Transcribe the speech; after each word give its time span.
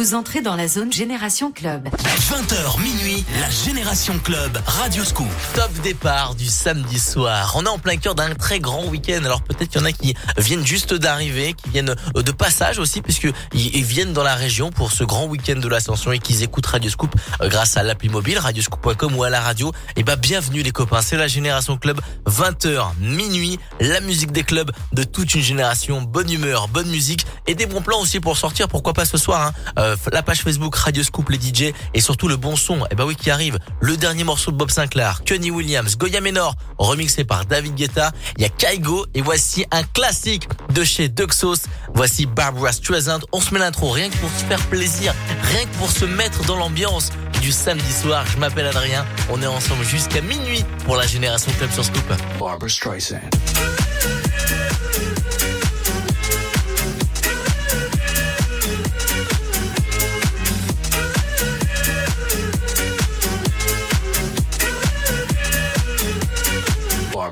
Vous 0.00 0.14
entrez 0.14 0.40
dans 0.40 0.56
la 0.56 0.66
zone 0.66 0.90
Génération 0.90 1.52
Club. 1.52 1.86
20h 1.86 2.80
minuit, 2.80 3.22
la 3.38 3.50
Génération 3.50 4.18
Club, 4.18 4.58
Radio 4.64 5.04
Scoop. 5.04 5.28
Top 5.54 5.70
départ 5.82 6.34
du 6.34 6.46
samedi 6.46 6.98
soir. 6.98 7.52
On 7.54 7.66
est 7.66 7.68
en 7.68 7.78
plein 7.78 7.98
cœur 7.98 8.14
d'un 8.14 8.34
très 8.34 8.60
grand 8.60 8.86
week-end. 8.86 9.22
Alors 9.22 9.42
peut-être 9.42 9.68
qu'il 9.68 9.78
y 9.78 9.84
en 9.84 9.86
a 9.86 9.92
qui 9.92 10.14
viennent 10.38 10.64
juste 10.64 10.94
d'arriver, 10.94 11.52
qui 11.52 11.68
viennent 11.68 11.94
euh, 12.16 12.22
de 12.22 12.32
passage 12.32 12.78
aussi, 12.78 13.02
puisque 13.02 13.28
ils 13.52 13.84
viennent 13.84 14.14
dans 14.14 14.22
la 14.22 14.36
région 14.36 14.70
pour 14.70 14.90
ce 14.90 15.04
grand 15.04 15.26
week-end 15.26 15.56
de 15.56 15.68
l'ascension 15.68 16.12
et 16.12 16.18
qu'ils 16.18 16.42
écoutent 16.42 16.64
Radio 16.64 16.90
Scoop 16.90 17.14
euh, 17.42 17.50
grâce 17.50 17.76
à 17.76 17.82
l'appli 17.82 18.08
mobile, 18.08 18.38
radioscoop.com 18.38 19.14
ou 19.16 19.22
à 19.24 19.28
la 19.28 19.42
radio. 19.42 19.70
Et 19.96 20.02
bah 20.02 20.16
bienvenue 20.16 20.62
les 20.62 20.72
copains, 20.72 21.02
c'est 21.02 21.18
la 21.18 21.28
Génération 21.28 21.76
Club. 21.76 22.00
20h 22.26 22.94
minuit, 23.00 23.58
la 23.80 24.00
musique 24.00 24.32
des 24.32 24.44
clubs 24.44 24.70
de 24.94 25.02
toute 25.02 25.34
une 25.34 25.42
génération. 25.42 26.00
Bonne 26.00 26.32
humeur, 26.32 26.68
bonne 26.68 26.88
musique 26.88 27.26
et 27.46 27.54
des 27.54 27.66
bons 27.66 27.82
plans 27.82 28.00
aussi 28.00 28.18
pour 28.18 28.38
sortir. 28.38 28.66
Pourquoi 28.66 28.94
pas 28.94 29.04
ce 29.04 29.18
soir 29.18 29.42
hein. 29.42 29.52
Euh, 29.89 29.89
la 30.12 30.22
page 30.22 30.42
Facebook 30.42 30.74
Radio 30.76 31.02
Scoop 31.02 31.30
les 31.30 31.38
DJ 31.38 31.72
et 31.94 32.00
surtout 32.00 32.28
le 32.28 32.36
bon 32.36 32.56
son. 32.56 32.78
Et 32.84 32.88
eh 32.92 32.94
bah 32.94 33.04
oui 33.06 33.16
qui 33.16 33.30
arrive. 33.30 33.58
Le 33.80 33.96
dernier 33.96 34.24
morceau 34.24 34.50
de 34.50 34.56
Bob 34.56 34.70
Sinclair, 34.70 35.22
Kenny 35.24 35.50
Williams, 35.50 35.96
Goya 35.96 36.20
Menor, 36.20 36.54
remixé 36.78 37.24
par 37.24 37.44
David 37.44 37.74
Guetta. 37.74 38.12
Il 38.36 38.42
y 38.42 38.44
a 38.44 38.48
Kaigo 38.48 39.06
et 39.14 39.22
voici 39.22 39.64
un 39.70 39.82
classique 39.82 40.48
de 40.74 40.84
chez 40.84 41.08
Duxos. 41.08 41.66
Voici 41.94 42.26
Barbara 42.26 42.72
Streisand. 42.72 43.20
On 43.32 43.40
se 43.40 43.52
met 43.52 43.60
l'intro 43.60 43.90
rien 43.90 44.08
que 44.10 44.16
pour 44.16 44.30
se 44.30 44.44
faire 44.44 44.64
plaisir, 44.68 45.14
rien 45.42 45.64
que 45.64 45.76
pour 45.78 45.90
se 45.90 46.04
mettre 46.04 46.44
dans 46.44 46.56
l'ambiance 46.56 47.10
du 47.40 47.52
samedi 47.52 47.92
soir. 47.92 48.24
Je 48.32 48.38
m'appelle 48.38 48.66
Adrien. 48.66 49.04
On 49.30 49.40
est 49.42 49.46
ensemble 49.46 49.84
jusqu'à 49.84 50.20
minuit 50.20 50.64
pour 50.84 50.96
la 50.96 51.06
Génération 51.06 51.52
Club 51.58 51.70
sur 51.72 51.84
Scoop. 51.84 52.04
Barbara 52.38 52.68
Streisand. 52.68 53.20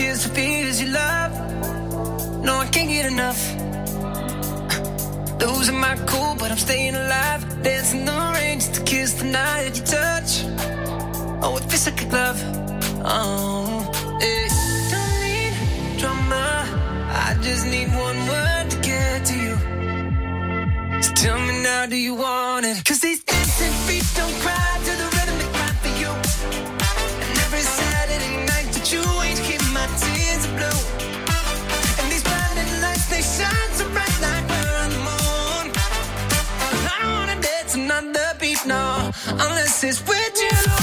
tears 0.00 0.26
for 0.26 0.34
fears 0.34 0.80
you 0.80 0.88
love. 0.88 1.32
No, 2.46 2.54
I 2.64 2.66
can't 2.74 2.88
get 2.88 3.06
enough. 3.14 3.40
Losing 5.42 5.78
my 5.86 5.94
cool, 6.10 6.34
but 6.40 6.48
I'm 6.50 6.62
staying 6.68 6.94
alive. 6.94 7.40
Dancing 7.62 8.04
the 8.06 8.16
rain 8.34 8.60
just 8.60 8.74
to 8.76 8.82
kiss 8.90 9.12
the 9.20 9.26
night 9.38 9.62
that 9.64 9.74
you 9.78 9.84
touch. 9.98 10.30
Oh, 11.42 11.58
it 11.58 11.64
feels 11.70 11.86
like 11.88 12.00
a 12.06 12.08
glove. 12.14 12.40
Oh, 13.04 13.90
yeah. 14.24 14.48
Don't 14.92 15.16
need 15.26 15.54
drama. 16.00 16.46
I 17.26 17.28
just 17.46 17.64
need 17.74 17.88
one 18.06 18.18
word 18.32 18.66
to 18.72 18.78
get 18.90 19.16
to 19.30 19.34
you. 19.44 19.54
So 21.04 21.10
tell 21.22 21.38
me 21.46 21.54
now, 21.62 21.86
do 21.86 21.96
you 21.96 22.14
want 22.14 22.64
it? 22.64 22.76
Cause 22.86 22.99
with 40.06 40.42
you. 40.42 40.79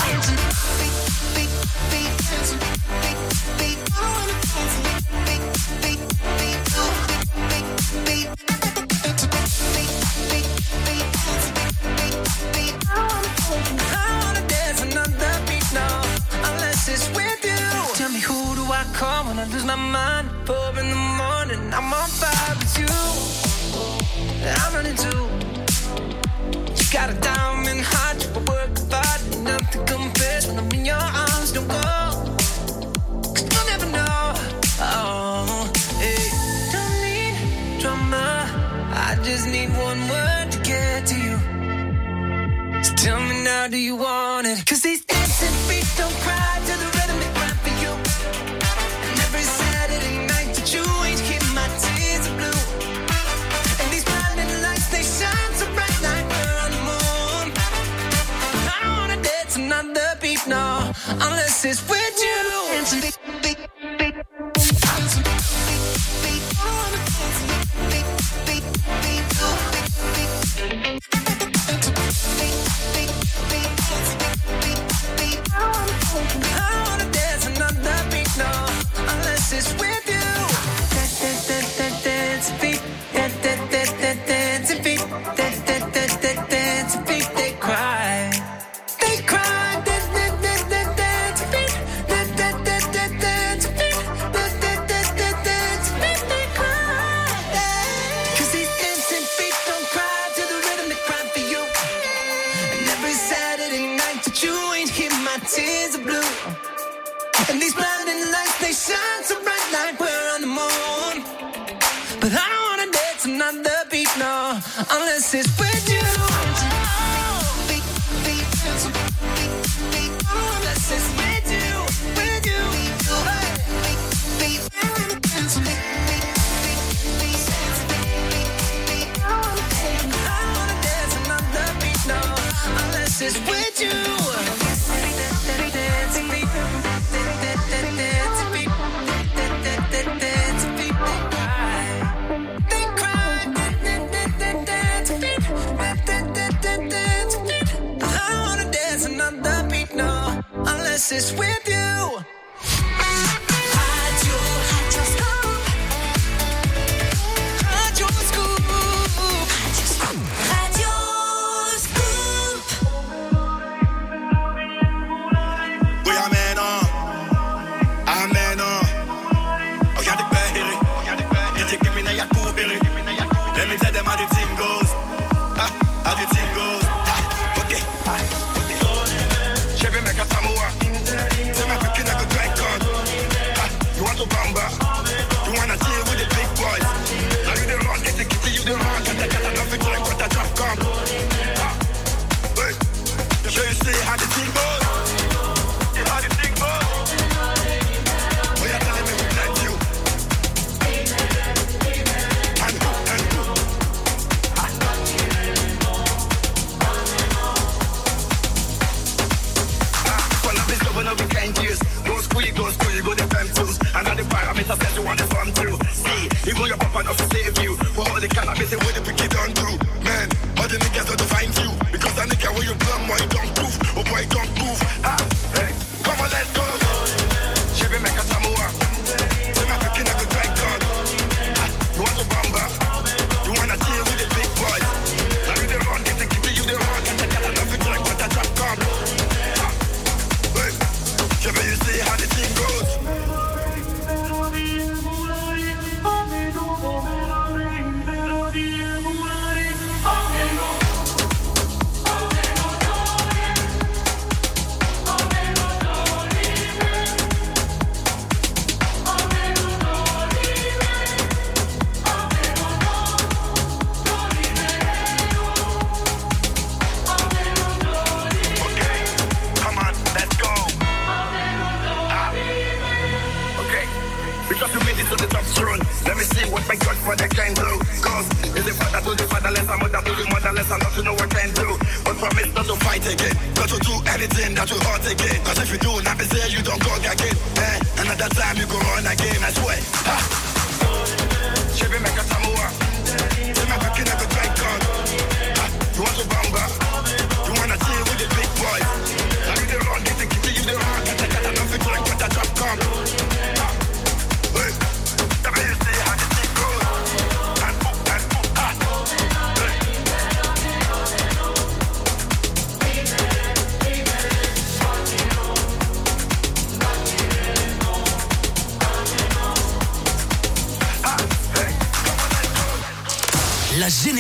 Unless 61.68 61.82
it's 61.82 62.07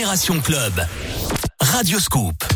Génération 0.08 0.40
Club. 0.40 0.88
Radio 1.60 2.00
Scoop. 2.00 2.47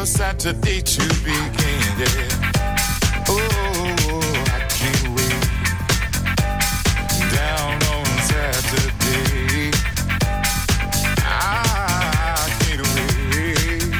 For 0.00 0.06
Saturday 0.06 0.80
to 0.80 1.02
begin. 1.24 1.94
Yeah. 1.98 2.52
Oh, 3.28 3.36
I 4.46 4.60
can't 4.78 5.08
wait. 5.16 5.44
Down 7.36 7.74
on 7.94 8.06
Saturday. 8.30 9.70
I 11.22 12.48
can't 12.60 12.86
wait. 12.94 13.92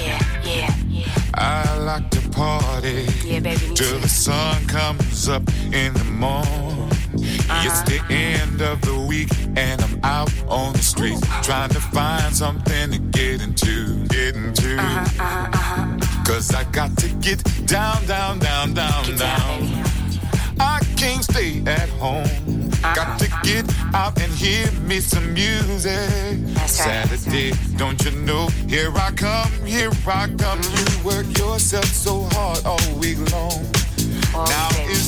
Yeah, 0.00 0.20
yeah, 0.42 0.72
yeah. 0.88 1.34
I 1.34 1.76
like 1.78 2.08
to 2.10 2.20
party 2.30 3.06
Yeah, 3.26 3.40
baby, 3.40 3.74
till 3.74 3.98
the 3.98 4.08
sun 4.08 4.66
comes 4.68 5.28
up 5.28 5.42
in 5.72 5.92
the 5.92 6.04
morning. 6.04 6.88
It's 7.64 7.82
the 7.82 7.98
uh-huh. 7.98 8.14
end 8.14 8.62
of 8.62 8.80
the 8.80 8.98
week 8.98 9.28
and 9.56 9.85
out 10.02 10.32
on 10.48 10.72
the 10.72 10.82
street 10.82 11.18
trying 11.42 11.70
to 11.70 11.80
find 11.80 12.34
something 12.34 12.90
to 12.90 12.98
get 12.98 13.42
into, 13.42 14.04
get 14.06 14.36
into. 14.36 14.76
Cause 16.24 16.54
I 16.54 16.64
got 16.72 16.96
to 16.98 17.08
get 17.20 17.42
down, 17.66 18.04
down, 18.06 18.38
down, 18.38 18.74
down, 18.74 19.04
Get 19.04 19.18
down, 19.18 19.60
down. 19.60 19.96
I 20.58 20.80
can't 20.96 21.22
stay 21.22 21.62
at 21.66 21.88
home. 22.00 22.70
Got 22.94 23.18
to 23.18 23.26
uh-huh. 23.26 23.42
get 23.42 23.64
out 23.94 24.20
and 24.20 24.32
hear 24.32 24.70
me 24.82 25.00
some 25.00 25.34
music. 25.34 25.92
That's 26.54 26.80
right. 26.80 27.06
Saturday, 27.06 27.52
don't 27.76 28.02
you 28.04 28.12
know? 28.12 28.48
Here 28.68 28.92
I 28.94 29.10
come, 29.12 29.52
here 29.64 29.90
I 30.06 30.28
come. 30.38 30.60
You 30.62 31.04
work 31.04 31.26
yourself 31.38 31.86
so 31.86 32.22
hard 32.32 32.64
all 32.64 32.98
week 32.98 33.18
long. 33.32 33.64
Oh, 34.34 34.44
now 34.48 34.68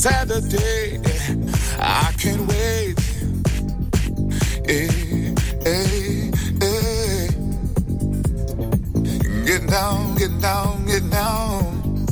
Saturday, 0.00 0.98
I 1.78 2.10
can't 2.16 2.48
wait. 2.48 2.98
Hey, 4.64 4.88
hey, 5.62 6.30
hey. 6.58 7.28
Get 9.44 9.66
down, 9.68 10.14
get 10.16 10.40
down, 10.40 10.86
get 10.86 11.10
down. 11.10 12.06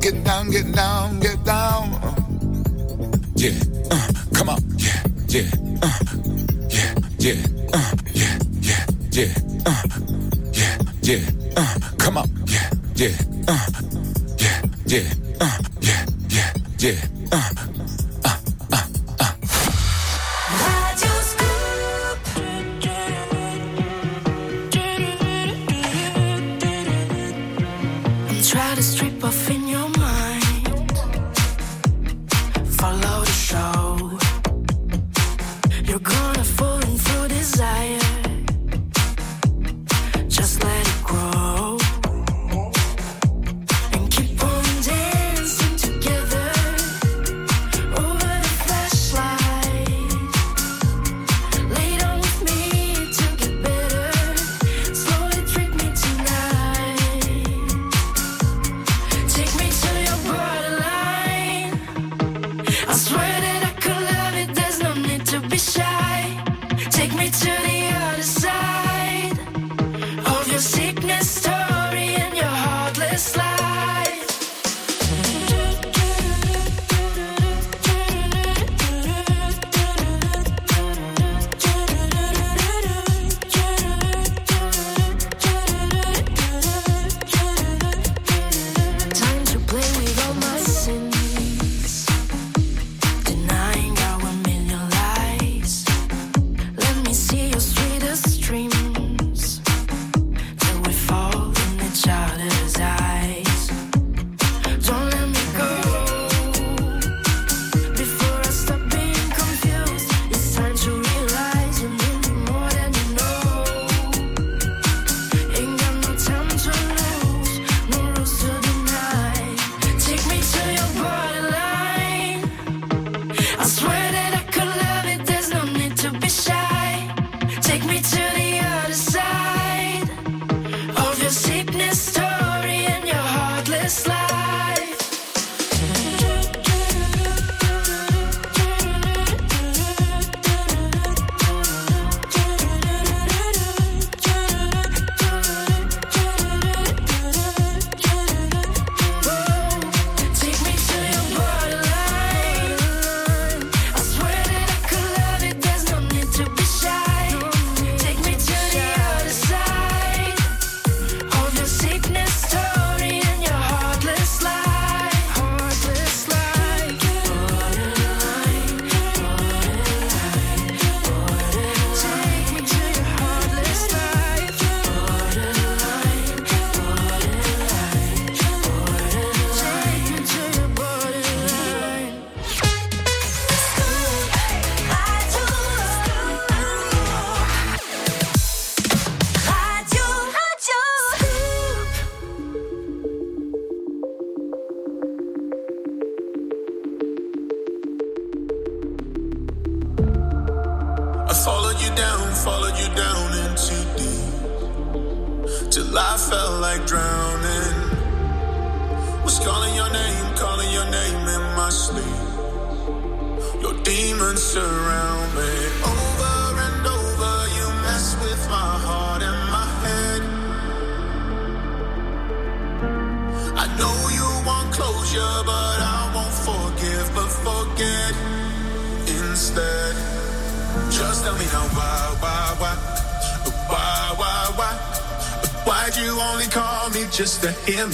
Get 0.00 0.24
down, 0.24 0.50
get 0.50 0.72
down, 0.74 1.20
get 1.20 1.44
down. 1.44 1.92
Yeah, 3.36 3.52
uh, 3.92 4.08
come 4.34 4.48
on, 4.48 4.58
yeah, 4.76 5.00
yeah, 5.28 5.50
uh, 5.80 5.98
yeah, 6.70 6.94
yeah, 7.20 7.36
uh, 7.72 7.94
yeah, 8.12 8.38
yeah, 8.62 8.86
yeah, 9.12 9.32
uh, 9.64 9.82
yeah, 10.52 10.78
yeah, 11.02 11.30
uh, 11.56 11.78
come 11.98 12.18
on, 12.18 12.28
yeah, 12.46 12.68
yeah, 12.96 13.16
uh, 13.46 13.83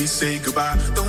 me 0.00 0.06
say 0.06 0.38
goodbye? 0.38 0.99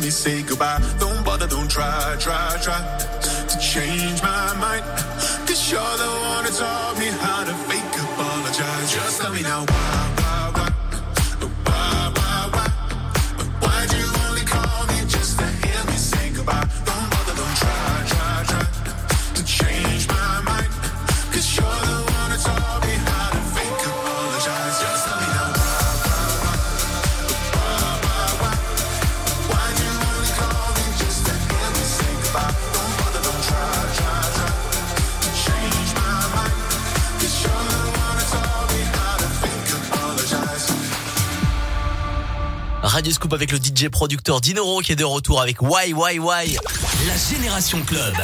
Me 0.00 0.10
say 0.10 0.42
goodbye? 0.42 0.78
Radio 43.10 43.16
Scoop 43.16 43.32
avec 43.32 43.50
le 43.50 43.58
DJ 43.58 43.88
producteur 43.88 44.40
Dinoro 44.40 44.82
qui 44.82 44.92
est 44.92 44.96
de 44.96 45.02
retour 45.02 45.40
avec 45.40 45.60
Why 45.62 45.92
Why 45.92 46.20
Why. 46.20 46.56
La 47.08 47.16
Génération 47.16 47.82
Club. 47.82 48.14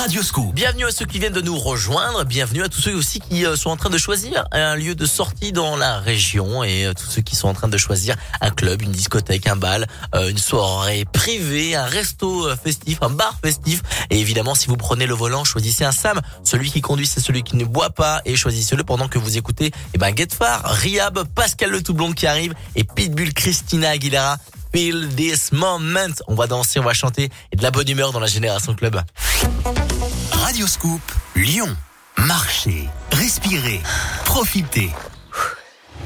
Radio 0.00 0.22
Scoop. 0.22 0.54
Bienvenue 0.54 0.86
à 0.86 0.92
ceux 0.92 1.04
qui 1.04 1.18
viennent 1.18 1.34
de 1.34 1.42
nous 1.42 1.58
rejoindre, 1.58 2.24
bienvenue 2.24 2.62
à 2.62 2.70
tous 2.70 2.80
ceux 2.80 2.94
aussi 2.94 3.20
qui 3.20 3.44
euh, 3.44 3.54
sont 3.54 3.68
en 3.68 3.76
train 3.76 3.90
de 3.90 3.98
choisir 3.98 4.46
un 4.50 4.74
lieu 4.74 4.94
de 4.94 5.04
sortie 5.04 5.52
dans 5.52 5.76
la 5.76 5.98
région 5.98 6.64
et 6.64 6.86
euh, 6.86 6.94
tous 6.94 7.04
ceux 7.04 7.20
qui 7.20 7.36
sont 7.36 7.48
en 7.48 7.52
train 7.52 7.68
de 7.68 7.76
choisir 7.76 8.16
un 8.40 8.48
club, 8.48 8.80
une 8.80 8.92
discothèque, 8.92 9.46
un 9.46 9.56
bal, 9.56 9.86
euh, 10.14 10.30
une 10.30 10.38
soirée 10.38 11.04
privée, 11.04 11.76
un 11.76 11.84
resto 11.84 12.48
festif, 12.56 12.96
un 13.02 13.10
bar 13.10 13.38
festif 13.44 13.82
et 14.08 14.18
évidemment 14.18 14.54
si 14.54 14.68
vous 14.68 14.78
prenez 14.78 15.06
le 15.06 15.12
volant, 15.12 15.44
choisissez 15.44 15.84
un 15.84 15.92
Sam, 15.92 16.22
celui 16.44 16.70
qui 16.70 16.80
conduit 16.80 17.06
c'est 17.06 17.20
celui 17.20 17.42
qui 17.42 17.56
ne 17.56 17.66
boit 17.66 17.90
pas 17.90 18.22
et 18.24 18.36
choisissez-le 18.36 18.84
pendant 18.84 19.06
que 19.06 19.18
vous 19.18 19.36
écoutez 19.36 19.70
eh 19.92 19.98
ben 19.98 20.16
Get 20.16 20.28
Far, 20.34 20.64
Riab, 20.64 21.24
Pascal 21.34 21.68
le 21.68 21.82
tout 21.82 21.92
blond 21.92 22.12
qui 22.12 22.26
arrive 22.26 22.54
et 22.74 22.84
Pitbull 22.84 23.34
Christina 23.34 23.90
Aguilera. 23.90 24.38
Feel 24.72 25.08
this 25.16 25.52
moment. 25.52 26.14
On 26.28 26.34
va 26.34 26.46
danser, 26.46 26.78
on 26.78 26.84
va 26.84 26.92
chanter 26.92 27.28
et 27.52 27.56
de 27.56 27.62
la 27.62 27.70
bonne 27.70 27.88
humeur 27.88 28.12
dans 28.12 28.20
la 28.20 28.26
Génération 28.26 28.74
Club. 28.74 29.00
Radio 30.32 30.66
Scoop, 30.66 31.02
Lyon. 31.34 31.76
Marchez, 32.18 32.88
respirez, 33.12 33.80
profitez. 34.24 34.90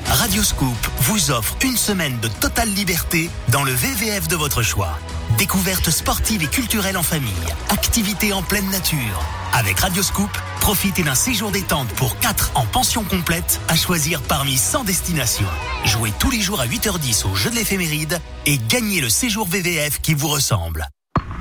Radio 0.06 0.42
Scoop 0.42 0.76
vous 0.98 1.30
offre 1.30 1.56
une 1.62 1.76
semaine 1.76 2.18
de 2.20 2.28
totale 2.28 2.68
liberté 2.70 3.30
dans 3.48 3.64
le 3.64 3.72
VVF 3.72 4.28
de 4.28 4.36
votre 4.36 4.62
choix. 4.62 4.98
Découvertes 5.38 5.90
sportives 5.90 6.44
et 6.44 6.46
culturelles 6.46 6.96
en 6.96 7.02
famille, 7.02 7.32
activités 7.70 8.32
en 8.32 8.42
pleine 8.42 8.70
nature. 8.70 9.20
Avec 9.52 9.80
Radio 9.80 10.02
Scoop, 10.02 10.30
profitez 10.60 11.02
d'un 11.02 11.16
séjour 11.16 11.50
détente 11.50 11.88
pour 11.88 12.18
4 12.20 12.52
en 12.54 12.64
pension 12.66 13.02
complète 13.02 13.60
à 13.68 13.74
choisir 13.74 14.22
parmi 14.22 14.56
100 14.56 14.84
destinations. 14.84 15.48
Jouez 15.84 16.12
tous 16.20 16.30
les 16.30 16.40
jours 16.40 16.60
à 16.60 16.66
8h10 16.66 17.26
au 17.26 17.34
jeu 17.34 17.50
de 17.50 17.56
l'éphéméride 17.56 18.20
et 18.46 18.58
gagnez 18.68 19.00
le 19.00 19.08
séjour 19.08 19.48
VVF 19.48 20.00
qui 20.00 20.14
vous 20.14 20.28
ressemble. 20.28 20.88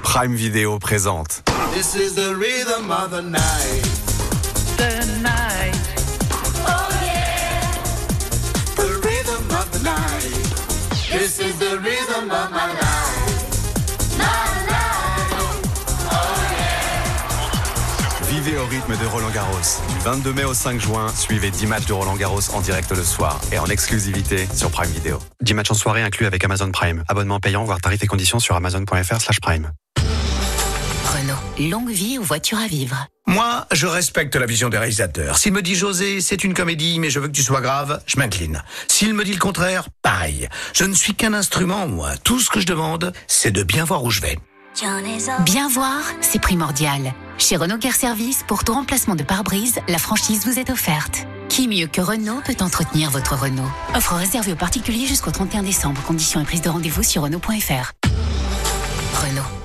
Prime 0.01 0.33
Vidéo 0.33 0.79
présente. 0.79 1.43
This 1.75 1.95
is 1.95 2.15
the 2.15 2.35
rhythm 2.35 2.89
of 2.89 3.11
the 3.11 3.21
night. 3.21 3.83
The 4.77 5.05
night. 5.21 5.75
Oh 6.67 6.89
yeah. 7.03 7.71
The 8.75 8.89
rhythm 9.05 9.51
of 9.51 9.69
the 9.71 9.83
night. 9.83 10.23
This 11.11 11.39
is 11.39 11.57
the 11.59 11.77
rhythm 11.79 12.31
of 12.31 12.51
my 12.51 12.73
life. 12.73 12.92
Vivez 18.43 18.58
au 18.58 18.65
rythme 18.65 18.97
de 18.97 19.06
Roland 19.06 19.29
Garros. 19.29 19.58
Du 19.88 19.99
22 20.03 20.34
mai 20.34 20.43
au 20.43 20.53
5 20.53 20.82
juin, 20.82 21.08
suivez 21.15 21.49
10 21.49 21.65
matchs 21.67 21.86
de 21.86 21.93
Roland 21.93 22.15
Garros 22.15 22.41
en 22.53 22.60
direct 22.60 22.91
le 22.91 23.03
soir 23.03 23.39
et 23.53 23.60
en 23.60 23.67
exclusivité 23.67 24.47
sur 24.53 24.69
Prime 24.69 24.89
Vidéo. 24.89 25.19
10 25.41 25.53
matchs 25.53 25.71
en 25.71 25.75
soirée 25.75 26.01
inclus 26.01 26.25
avec 26.25 26.43
Amazon 26.43 26.69
Prime. 26.69 27.06
Abonnement 27.08 27.39
payant, 27.39 27.63
voire 27.63 27.79
tarifs 27.79 28.03
et 28.03 28.08
conditions 28.08 28.39
sur 28.39 28.56
amazon.fr 28.56 29.21
slash 29.21 29.39
prime. 29.39 29.71
Renault, 31.06 31.69
longue 31.69 31.91
vie 31.91 32.17
aux 32.17 32.23
voitures 32.23 32.58
à 32.58 32.67
vivre? 32.67 33.08
Moi, 33.27 33.65
je 33.71 33.88
respecte 33.88 34.36
la 34.36 34.45
vision 34.45 34.67
des 34.67 34.77
réalisateurs. 34.77 35.38
S'il 35.38 35.53
me 35.53 35.62
dit 35.62 35.75
José, 35.75 36.19
c'est 36.19 36.43
une 36.43 36.53
comédie, 36.53 36.99
mais 36.99 37.10
je 37.10 37.21
veux 37.21 37.27
que 37.27 37.34
tu 37.34 37.43
sois 37.43 37.62
grave, 37.62 38.01
je 38.06 38.17
m'incline. 38.17 38.62
S'il 38.89 39.13
me 39.13 39.23
dit 39.23 39.34
le 39.34 39.39
contraire, 39.39 39.88
pareil. 40.01 40.49
Je 40.73 40.84
ne 40.84 40.93
suis 40.93 41.13
qu'un 41.13 41.34
instrument, 41.34 41.88
moi. 41.88 42.17
Tout 42.25 42.41
ce 42.41 42.49
que 42.49 42.60
je 42.60 42.65
demande, 42.65 43.13
c'est 43.27 43.51
de 43.51 43.63
bien 43.63 43.86
voir 43.86 44.03
où 44.03 44.12
je 44.12 44.19
vais. 44.19 44.38
Bien 45.45 45.69
voir, 45.69 46.01
c'est 46.21 46.41
primordial. 46.41 47.13
Chez 47.38 47.55
Renault 47.57 47.77
Care 47.77 47.93
Service, 47.93 48.43
pour 48.47 48.63
tout 48.63 48.73
remplacement 48.73 49.15
de 49.15 49.23
pare-brise, 49.23 49.79
la 49.88 49.99
franchise 49.99 50.45
vous 50.47 50.57
est 50.57 50.71
offerte. 50.71 51.27
Qui 51.47 51.67
mieux 51.67 51.88
que 51.88 52.01
Renault 52.01 52.41
peut 52.43 52.55
entretenir 52.59 53.12
votre 53.12 53.36
Renault 53.36 53.69
Offre 53.93 54.15
réservée 54.15 54.53
aux 54.53 54.57
particuliers 54.57 55.05
jusqu'au 55.05 55.31
31 55.31 55.62
décembre. 55.62 56.01
Conditions 56.01 56.41
et 56.41 56.45
prise 56.45 56.62
de 56.62 56.69
rendez-vous 56.69 57.03
sur 57.03 57.21
Renault.fr. 57.21 57.91
Renault. 59.13 59.62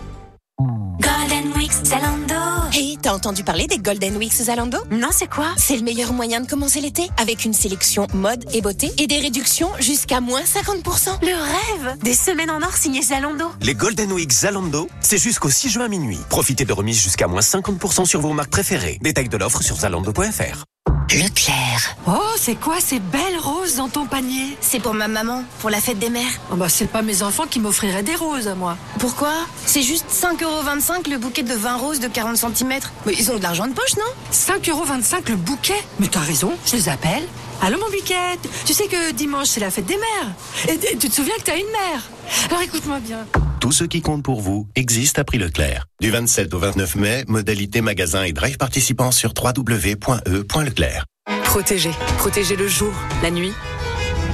Zalando. 1.84 2.34
Hey, 2.72 2.98
t'as 3.00 3.12
entendu 3.12 3.44
parler 3.44 3.66
des 3.66 3.78
Golden 3.78 4.16
Weeks 4.16 4.42
Zalando? 4.42 4.78
Non, 4.90 5.08
c'est 5.12 5.28
quoi? 5.28 5.46
C'est 5.56 5.76
le 5.76 5.82
meilleur 5.82 6.12
moyen 6.12 6.40
de 6.40 6.48
commencer 6.48 6.80
l'été, 6.80 7.08
avec 7.16 7.44
une 7.44 7.52
sélection 7.52 8.06
mode 8.14 8.44
et 8.52 8.60
beauté 8.60 8.92
et 8.98 9.06
des 9.06 9.18
réductions 9.18 9.70
jusqu'à 9.80 10.20
moins 10.20 10.42
50%. 10.42 11.18
Le 11.22 11.34
rêve 11.34 11.98
Des 12.02 12.14
semaines 12.14 12.50
en 12.50 12.62
or 12.62 12.76
signées 12.76 13.02
Zalando. 13.02 13.46
Les 13.62 13.74
Golden 13.74 14.12
Week 14.12 14.30
Zalando, 14.32 14.88
c'est 15.00 15.18
jusqu'au 15.18 15.50
6 15.50 15.68
juin 15.70 15.88
minuit. 15.88 16.18
Profitez 16.28 16.64
de 16.64 16.72
remises 16.72 17.02
jusqu'à 17.02 17.26
moins 17.26 17.40
50% 17.40 18.04
sur 18.04 18.20
vos 18.20 18.32
marques 18.32 18.50
préférées. 18.50 18.98
Détail 19.00 19.28
de 19.28 19.36
l'offre 19.36 19.62
sur 19.62 19.76
zalando.fr. 19.76 20.64
Leclerc. 21.10 21.96
Oh, 22.06 22.12
c'est 22.36 22.56
quoi 22.56 22.80
ces 22.80 22.98
belles 22.98 23.38
roses 23.40 23.76
dans 23.76 23.88
ton 23.88 24.04
panier? 24.04 24.58
C'est 24.60 24.78
pour 24.78 24.92
ma 24.92 25.08
maman, 25.08 25.42
pour 25.60 25.70
la 25.70 25.80
fête 25.80 25.98
des 25.98 26.10
mères. 26.10 26.30
Oh 26.52 26.56
bah 26.56 26.68
c'est 26.68 26.86
pas 26.86 27.00
mes 27.00 27.22
enfants 27.22 27.46
qui 27.48 27.60
m'offriraient 27.60 28.02
des 28.02 28.14
roses 28.14 28.46
à 28.46 28.54
moi. 28.54 28.76
Pourquoi? 28.98 29.32
C'est 29.64 29.80
juste 29.82 30.04
5,25€ 30.10 31.08
le 31.10 31.16
bouquet 31.16 31.42
de 31.42 31.54
20 31.54 31.76
roses 31.76 32.00
de 32.00 32.08
40 32.08 32.36
cm. 32.36 32.80
Mais 33.06 33.14
ils 33.18 33.30
ont 33.30 33.38
de 33.38 33.42
l'argent 33.42 33.66
de 33.66 33.72
poche, 33.72 33.96
non? 33.96 34.12
5,25€ 34.32 35.30
le 35.30 35.36
bouquet? 35.36 35.82
Mais 35.98 36.08
t'as 36.08 36.20
raison, 36.20 36.52
je 36.66 36.76
les 36.76 36.88
appelle. 36.90 37.26
Allô 37.62 37.78
mon 37.80 37.90
biquette 37.90 38.46
Tu 38.66 38.74
sais 38.74 38.86
que 38.86 39.10
dimanche 39.12 39.48
c'est 39.48 39.60
la 39.60 39.70
fête 39.70 39.86
des 39.86 39.96
mères. 39.96 40.32
Et, 40.68 40.92
et 40.92 40.96
tu 40.98 41.08
te 41.08 41.14
souviens 41.14 41.34
que 41.36 41.42
t'as 41.42 41.56
une 41.56 41.66
mère? 41.72 42.02
Alors 42.48 42.62
écoute-moi 42.62 43.00
bien. 43.00 43.26
Tout 43.60 43.72
ce 43.72 43.84
qui 43.84 44.00
compte 44.02 44.22
pour 44.22 44.40
vous 44.40 44.68
existe 44.76 45.18
à 45.18 45.24
prix 45.24 45.38
Leclerc. 45.38 45.86
Du 46.00 46.10
27 46.10 46.54
au 46.54 46.58
29 46.58 46.94
mai, 46.96 47.24
modalité 47.28 47.80
magasin 47.80 48.22
et 48.24 48.32
drive 48.32 48.56
participants 48.56 49.10
sur 49.10 49.32
www.e.leclerc. 49.36 51.04
Protéger. 51.44 51.90
Protéger 52.18 52.56
le 52.56 52.68
jour, 52.68 52.92
la 53.22 53.30
nuit. 53.30 53.52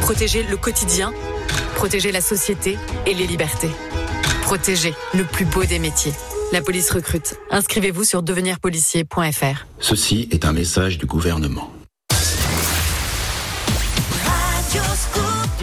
Protéger 0.00 0.42
le 0.42 0.56
quotidien. 0.56 1.12
Protéger 1.76 2.12
la 2.12 2.20
société 2.20 2.78
et 3.06 3.14
les 3.14 3.26
libertés. 3.26 3.70
Protéger 4.42 4.94
le 5.14 5.24
plus 5.24 5.44
beau 5.44 5.64
des 5.64 5.78
métiers. 5.78 6.12
La 6.52 6.60
police 6.60 6.90
recrute. 6.90 7.36
Inscrivez-vous 7.50 8.04
sur 8.04 8.22
devenirpolicier.fr. 8.22 9.66
Ceci 9.80 10.28
est 10.30 10.44
un 10.44 10.52
message 10.52 10.98
du 10.98 11.06
gouvernement. 11.06 11.72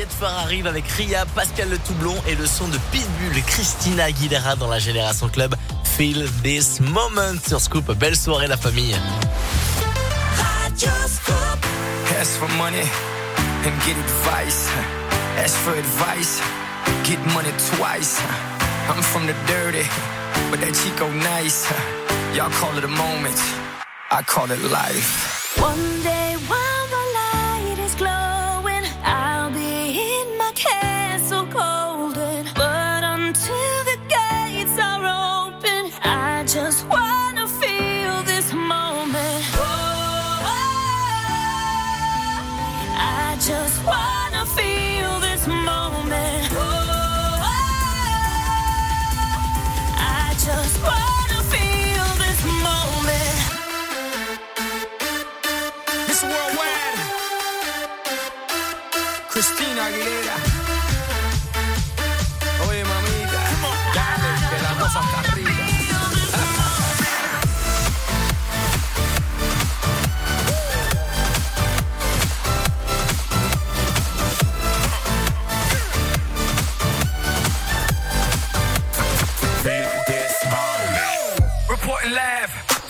Get 0.01 0.07
Far 0.09 0.35
arrive 0.39 0.65
avec 0.65 0.87
Ria, 0.87 1.27
Pascal 1.35 1.69
Le 1.69 1.77
Toublon 1.77 2.15
et 2.25 2.33
le 2.33 2.47
son 2.47 2.67
de 2.69 2.77
Pitbull, 2.91 3.43
Christina 3.45 4.05
Aguilera 4.05 4.55
dans 4.55 4.67
la 4.67 4.79
Génération 4.79 5.29
Club. 5.29 5.53
Feel 5.83 6.27
this 6.41 6.79
moment 6.79 7.37
sur 7.47 7.61
Scoop. 7.61 7.91
Belle 7.99 8.15
soirée 8.15 8.47
la 8.47 8.57
famille. 8.57 8.95
Ask 12.19 12.31
for 12.39 12.49
money 12.57 12.81
and 13.63 13.73
get 13.85 13.95
advice. 13.95 14.67
Ask 15.37 15.55
for 15.57 15.73
advice, 15.77 16.41
get 17.03 17.19
money 17.35 17.51
twice. 17.75 18.19
I'm 18.89 19.03
from 19.03 19.27
the 19.27 19.35
dirty, 19.45 19.85
but 20.49 20.61
that 20.61 20.73
Chico 20.73 21.11
nice. 21.11 21.71
Y'all 22.33 22.49
call 22.49 22.75
it 22.75 22.83
a 22.83 22.87
moment, 22.87 23.39
I 24.09 24.23
call 24.23 24.49
it 24.49 24.63
life. 24.63 25.59
One 25.59 26.01
day 26.01 26.37
while 26.47 26.70
in 30.65 30.90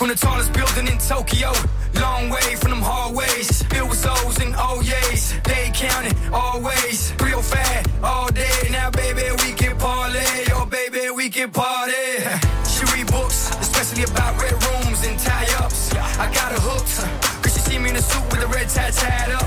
from 0.02 0.10
the 0.10 0.16
tallest 0.16 0.52
building 0.54 0.88
in 0.88 0.98
Tokyo. 0.98 1.54
Long 2.02 2.32
way 2.32 2.56
from 2.56 2.72
them 2.72 2.82
hallways. 2.82 3.62
Filled 3.70 3.92
with 3.92 4.04
O's 4.04 4.40
and 4.40 4.56
oh 4.58 4.82
O's. 4.82 5.40
They 5.44 5.70
counting 5.76 6.18
always. 6.34 7.14
Real 7.22 7.44
fat 7.44 7.86
all 8.04 8.32
day. 8.32 8.70
Now, 8.72 8.90
baby, 8.90 9.30
we 9.46 9.54
can 9.54 9.78
parlay. 9.78 10.50
Oh, 10.58 10.66
baby, 10.66 11.12
we 11.12 11.30
can 11.30 11.52
party. 11.52 11.94
She 12.72 12.82
read 12.98 13.12
books, 13.12 13.52
especially 13.62 14.02
about 14.12 14.42
red 14.42 14.54
rooms 14.66 15.06
and 15.06 15.20
tie 15.20 15.46
ups. 15.64 15.94
I 15.94 16.26
got 16.34 16.52
her 16.52 16.64
hooked. 16.70 16.98
Cause 17.44 17.54
she 17.54 17.60
see 17.60 17.78
me 17.78 17.92
in 17.92 17.96
a 17.96 18.02
suit 18.02 18.26
with 18.32 18.42
a 18.42 18.48
red 18.48 18.70
tie 18.70 18.90
tied 18.90 19.30
up. 19.38 19.46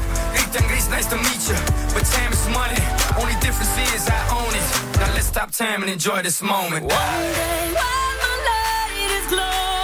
And 0.55 0.69
Gris, 0.69 0.89
nice 0.89 1.07
to 1.07 1.17
meet 1.17 1.43
you. 1.51 1.59
But 1.95 2.05
time 2.15 2.33
is 2.33 2.47
money. 2.55 2.79
Only 3.19 3.35
difference 3.43 3.75
is 3.91 4.07
I 4.07 4.21
own 4.39 4.55
it. 4.55 4.67
Now 5.01 5.13
let's 5.15 5.27
stop 5.27 5.51
time 5.51 5.83
and 5.83 5.91
enjoy 5.91 6.23
this 6.23 6.41
moment. 6.41 6.85
One 6.85 7.23
day 7.35 7.75
while 7.75 8.17
the 8.23 8.33
light 8.47 9.11
is 9.19 9.27
glowing, 9.35 9.84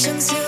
Patience 0.00 0.39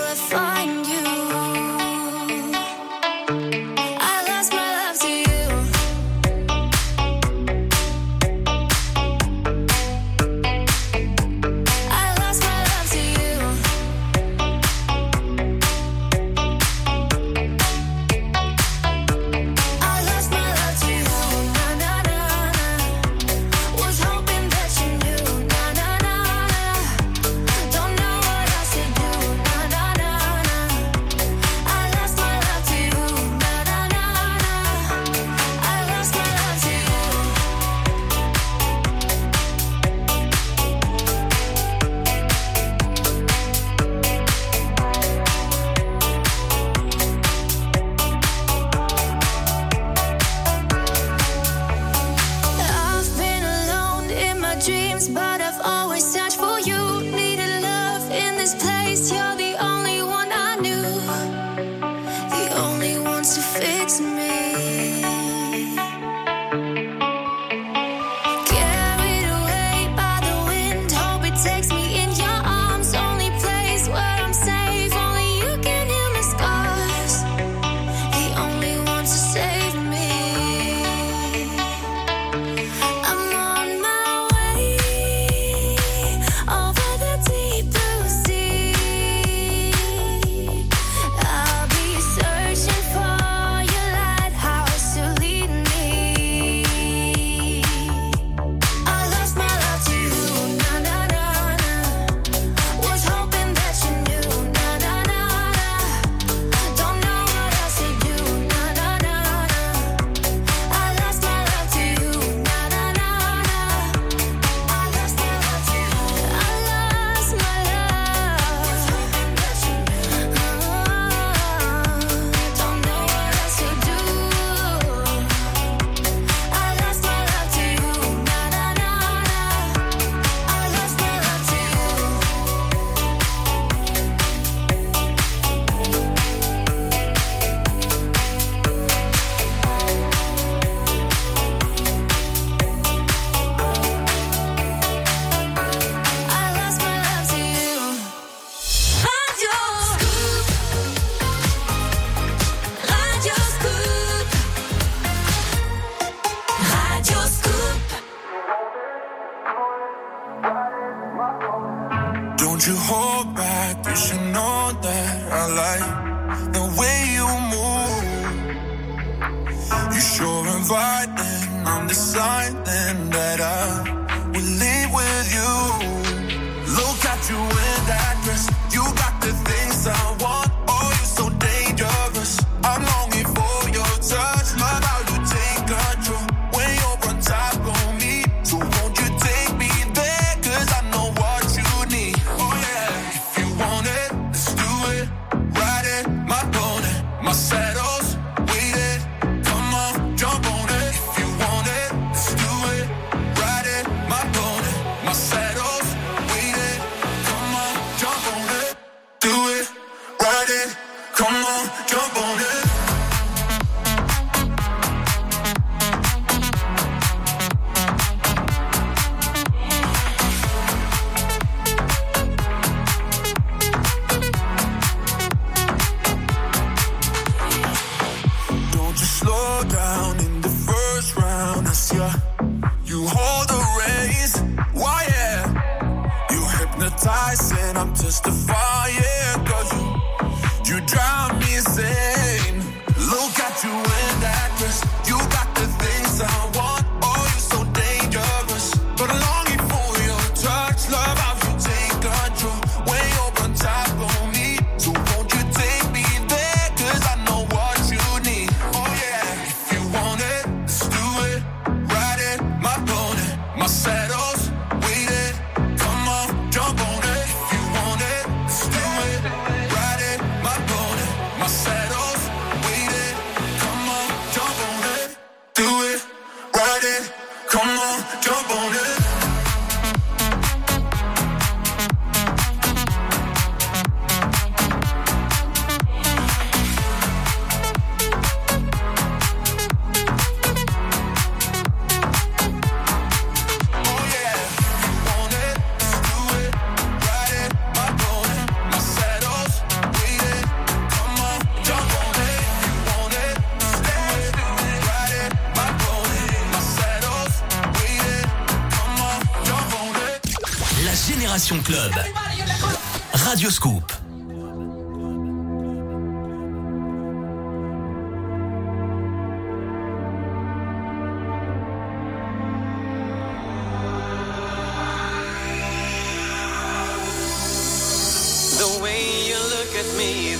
The 328.63 328.71
way 328.81 329.27
you 329.27 329.35
look 329.35 329.75
at 329.75 329.89
me, 329.97 330.35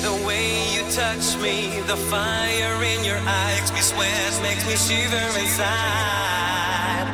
the 1.88 1.98
fire 2.10 2.84
in 2.84 3.04
your 3.04 3.18
eyes 3.18 3.60
makes 3.60 3.74
me 3.74 3.82
sweat, 3.82 4.42
makes 4.42 4.66
me 4.66 4.76
shiver 4.78 5.40
inside. 5.42 7.08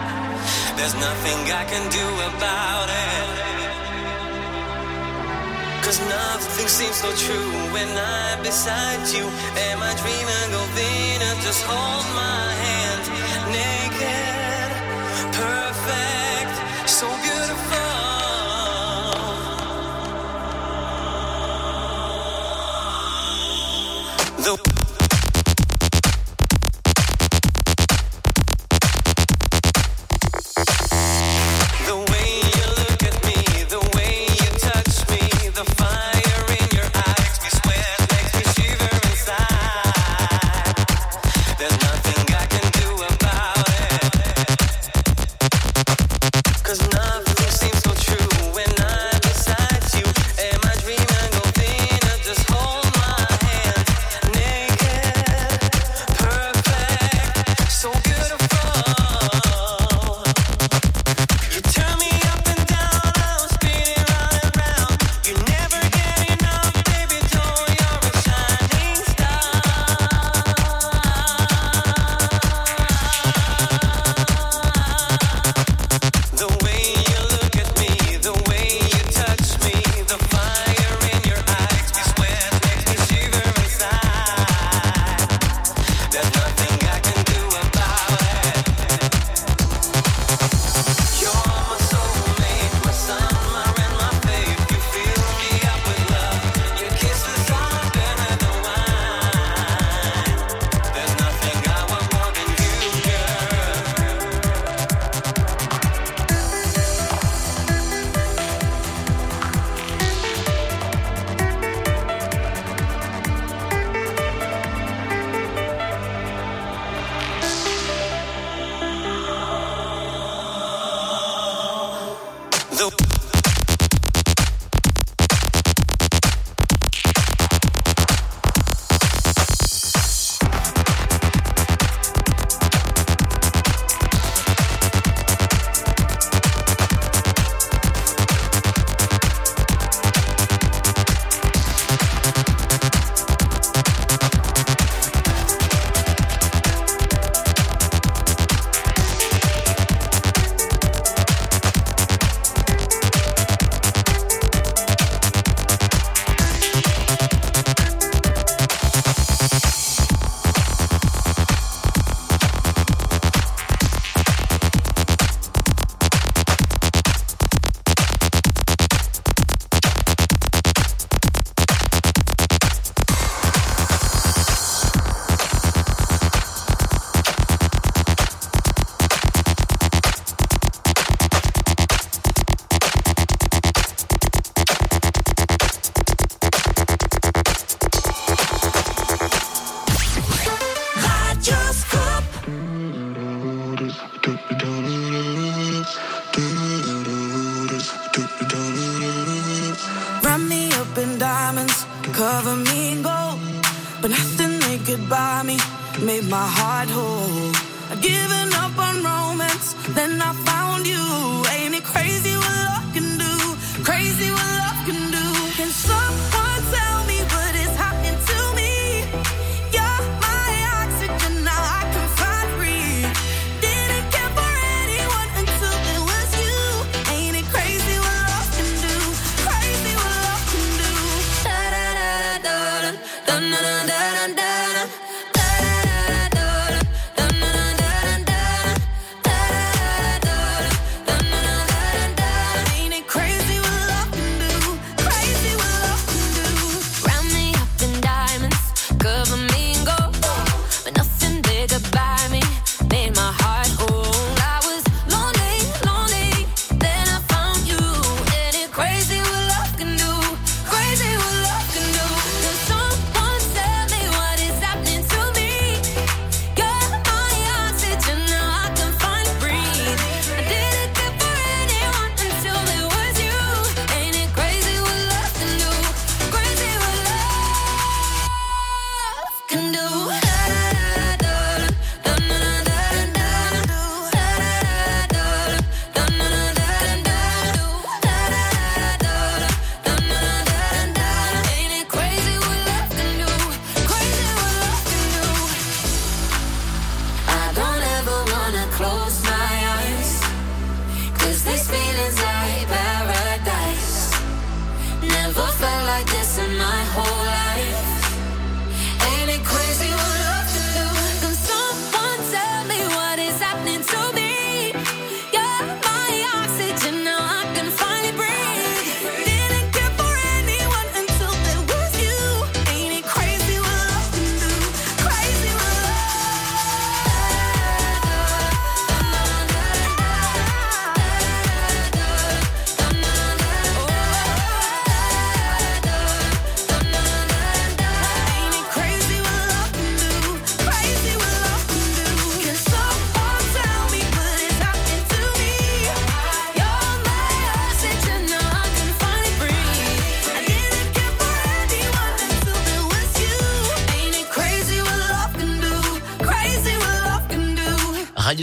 There's 0.78 0.94
nothing 0.94 1.52
I 1.52 1.66
can 1.66 1.90
do 1.90 2.09
so 7.00 7.08
true 7.16 7.52
when 7.72 7.88
I'm 7.98 8.44
beside 8.44 9.08
you. 9.16 9.24
Am 9.72 9.80
I 9.82 9.92
dreaming 10.04 10.52
of 10.52 10.68
Venus 10.76 11.46
just 11.46 11.64
hold 11.64 11.89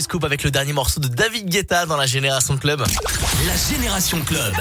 Scoop 0.07 0.23
avec 0.23 0.45
le 0.45 0.53
dernier 0.53 0.73
morceau 0.73 1.01
de 1.01 1.09
David 1.09 1.49
Guetta 1.49 1.85
dans 1.85 1.97
la 1.97 2.07
Génération 2.07 2.57
Club. 2.57 2.81
La 3.45 3.57
Génération 3.57 4.21
Club. 4.21 4.55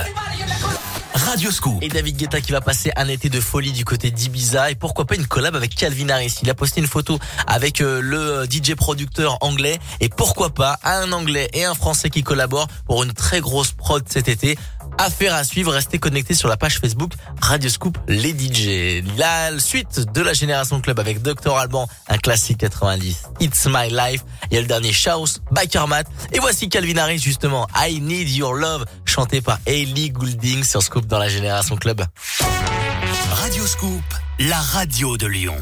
Radio 1.13 1.51
Scoop. 1.51 1.83
Et 1.83 1.87
David 1.87 2.17
Guetta 2.17 2.41
qui 2.41 2.51
va 2.51 2.61
passer 2.61 2.91
un 2.95 3.07
été 3.07 3.29
de 3.29 3.39
folie 3.39 3.71
du 3.71 3.85
côté 3.85 4.09
d'Ibiza 4.09 4.71
et 4.71 4.75
pourquoi 4.75 5.05
pas 5.05 5.15
une 5.15 5.27
collab 5.27 5.55
avec 5.55 5.75
Calvin 5.75 6.09
Harris. 6.09 6.39
Il 6.41 6.49
a 6.49 6.55
posté 6.55 6.81
une 6.81 6.87
photo 6.87 7.19
avec 7.45 7.81
euh, 7.81 8.01
le 8.01 8.17
euh, 8.17 8.45
DJ 8.45 8.73
producteur 8.73 9.37
anglais 9.41 9.77
et 10.01 10.09
pourquoi 10.09 10.49
pas 10.49 10.79
un 10.83 11.11
anglais 11.11 11.47
et 11.53 11.63
un 11.63 11.75
français 11.75 12.09
qui 12.09 12.23
collaborent 12.23 12.67
pour 12.87 13.03
une 13.03 13.13
très 13.13 13.39
grosse 13.39 13.71
prod 13.71 14.03
cet 14.09 14.27
été. 14.27 14.57
Affaire 14.97 15.35
à 15.35 15.43
suivre, 15.43 15.73
restez 15.73 15.99
connectés 15.99 16.33
sur 16.33 16.47
la 16.47 16.57
page 16.57 16.79
Facebook 16.79 17.13
Radio 17.41 17.69
Scoop 17.69 17.97
les 18.07 18.31
DJ. 18.31 19.03
La 19.17 19.57
suite 19.59 20.11
de 20.13 20.21
la 20.21 20.33
Génération 20.33 20.79
Club 20.79 20.99
avec 20.99 21.21
Dr 21.21 21.55
Alban, 21.57 21.87
un 22.07 22.17
classique 22.17 22.59
90. 22.59 23.23
It's 23.41 23.67
My 23.67 23.89
Life. 23.89 24.23
Il 24.49 24.55
y 24.55 24.57
a 24.57 24.61
le 24.61 24.67
dernier 24.67 24.91
Chaos, 24.91 25.39
Bikermat. 25.51 26.03
Et 26.31 26.39
voici 26.39 26.69
Calvin 26.69 26.97
Harris 26.97 27.19
justement. 27.19 27.67
I 27.75 27.99
Need 27.99 28.29
Your 28.29 28.53
Love, 28.53 28.85
chanté 29.05 29.41
par 29.41 29.59
Hailey 29.65 30.09
Goulding 30.09 30.63
sur 30.63 30.81
Scoop 30.81 31.05
dans 31.05 31.19
la 31.19 31.29
Génération 31.29 31.75
Club. 31.75 32.03
Radio 33.31 33.65
Scoop, 33.65 34.03
la 34.39 34.59
radio 34.59 35.17
de 35.17 35.27
Lyon. 35.27 35.57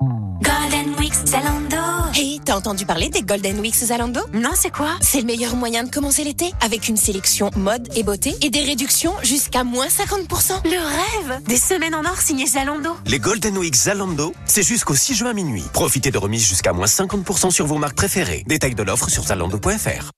Golden 0.00 0.94
Weeks 1.00 1.26
Zalando. 1.26 1.76
Hey, 2.14 2.40
t'as 2.44 2.54
entendu 2.54 2.86
parler 2.86 3.08
des 3.08 3.22
Golden 3.22 3.58
Weeks 3.58 3.74
Zalando? 3.86 4.20
Non, 4.32 4.50
c'est 4.54 4.70
quoi? 4.70 4.90
C'est 5.00 5.18
le 5.18 5.26
meilleur 5.26 5.56
moyen 5.56 5.82
de 5.82 5.90
commencer 5.90 6.22
l'été 6.22 6.52
avec 6.60 6.86
une 6.88 6.96
sélection 6.96 7.50
mode 7.56 7.88
et 7.96 8.04
beauté 8.04 8.36
et 8.42 8.48
des 8.50 8.62
réductions 8.62 9.12
jusqu'à 9.24 9.64
moins 9.64 9.88
50%. 9.88 10.62
Le 10.64 10.78
rêve 10.78 11.42
Des 11.46 11.56
semaines 11.56 11.96
en 11.96 12.04
or 12.04 12.20
signées 12.20 12.46
Zalando. 12.46 12.90
Les 13.06 13.18
Golden 13.18 13.58
Weeks 13.58 13.74
Zalando, 13.74 14.32
c'est 14.46 14.62
jusqu'au 14.62 14.94
6 14.94 15.16
juin 15.16 15.32
minuit. 15.32 15.64
Profitez 15.72 16.12
de 16.12 16.18
remises 16.18 16.46
jusqu'à 16.46 16.72
moins 16.72 16.86
50% 16.86 17.50
sur 17.50 17.66
vos 17.66 17.78
marques 17.78 17.96
préférées. 17.96 18.44
Détails 18.46 18.76
de 18.76 18.84
l'offre 18.84 19.10
sur 19.10 19.24
zalando.fr. 19.24 20.12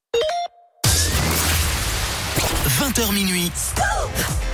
20h 2.68 3.14
minuit. 3.14 3.50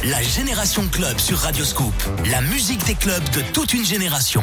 La 0.05 0.22
Génération 0.22 0.87
Club 0.93 1.18
sur 1.18 1.39
Radio 1.39 1.64
Scoop. 1.64 1.95
La 2.31 2.41
musique 2.43 2.85
des 2.87 2.95
clubs 2.95 3.29
de 3.31 3.41
toute 3.53 3.74
une 3.74 3.85
génération. 3.85 4.43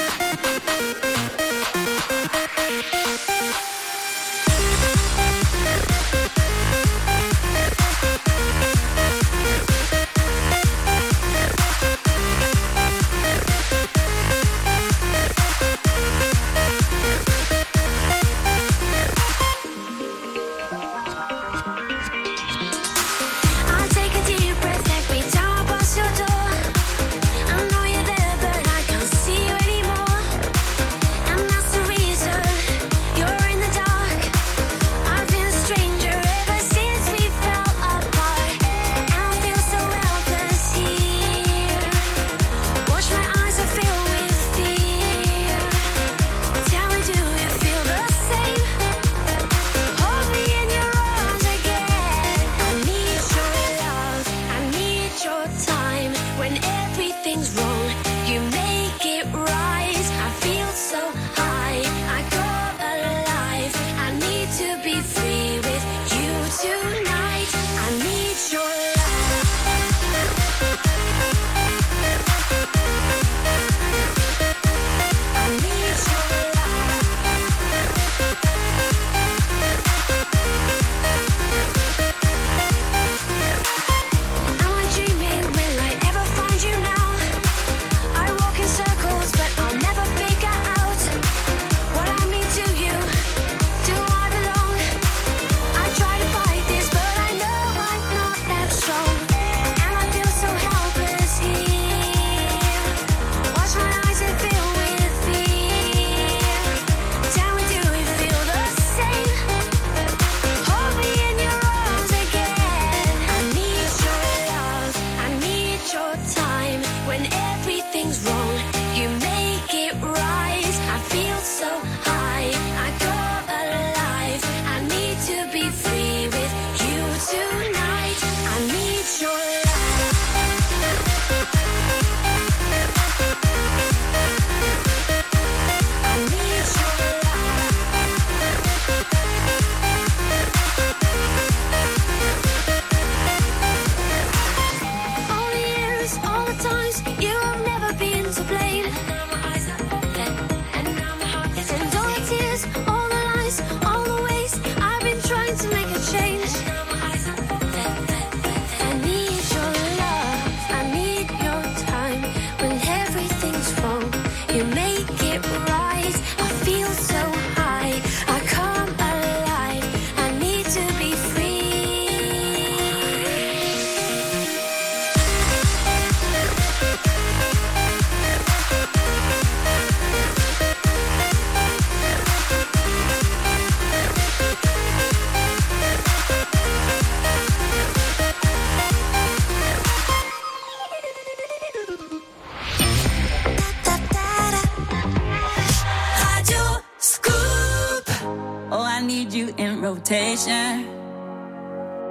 expectation. 200.11 200.85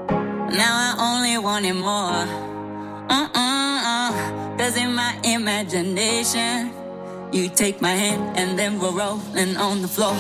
Now 0.09 0.75
I 0.75 0.97
only 0.99 1.39
want 1.39 1.67
it 1.67 1.75
more. 1.75 2.25
Uh-uh-uh. 3.11 4.57
Cause 4.57 4.77
in 4.77 4.95
my 4.95 5.19
imagination, 5.25 6.73
you 7.33 7.49
take 7.49 7.81
my 7.81 7.91
hand 7.93 8.39
and 8.39 8.59
then 8.59 8.79
we're 8.79 8.93
rolling 8.93 9.57
on 9.57 9.83
the 9.83 9.89
floor. 9.89 10.17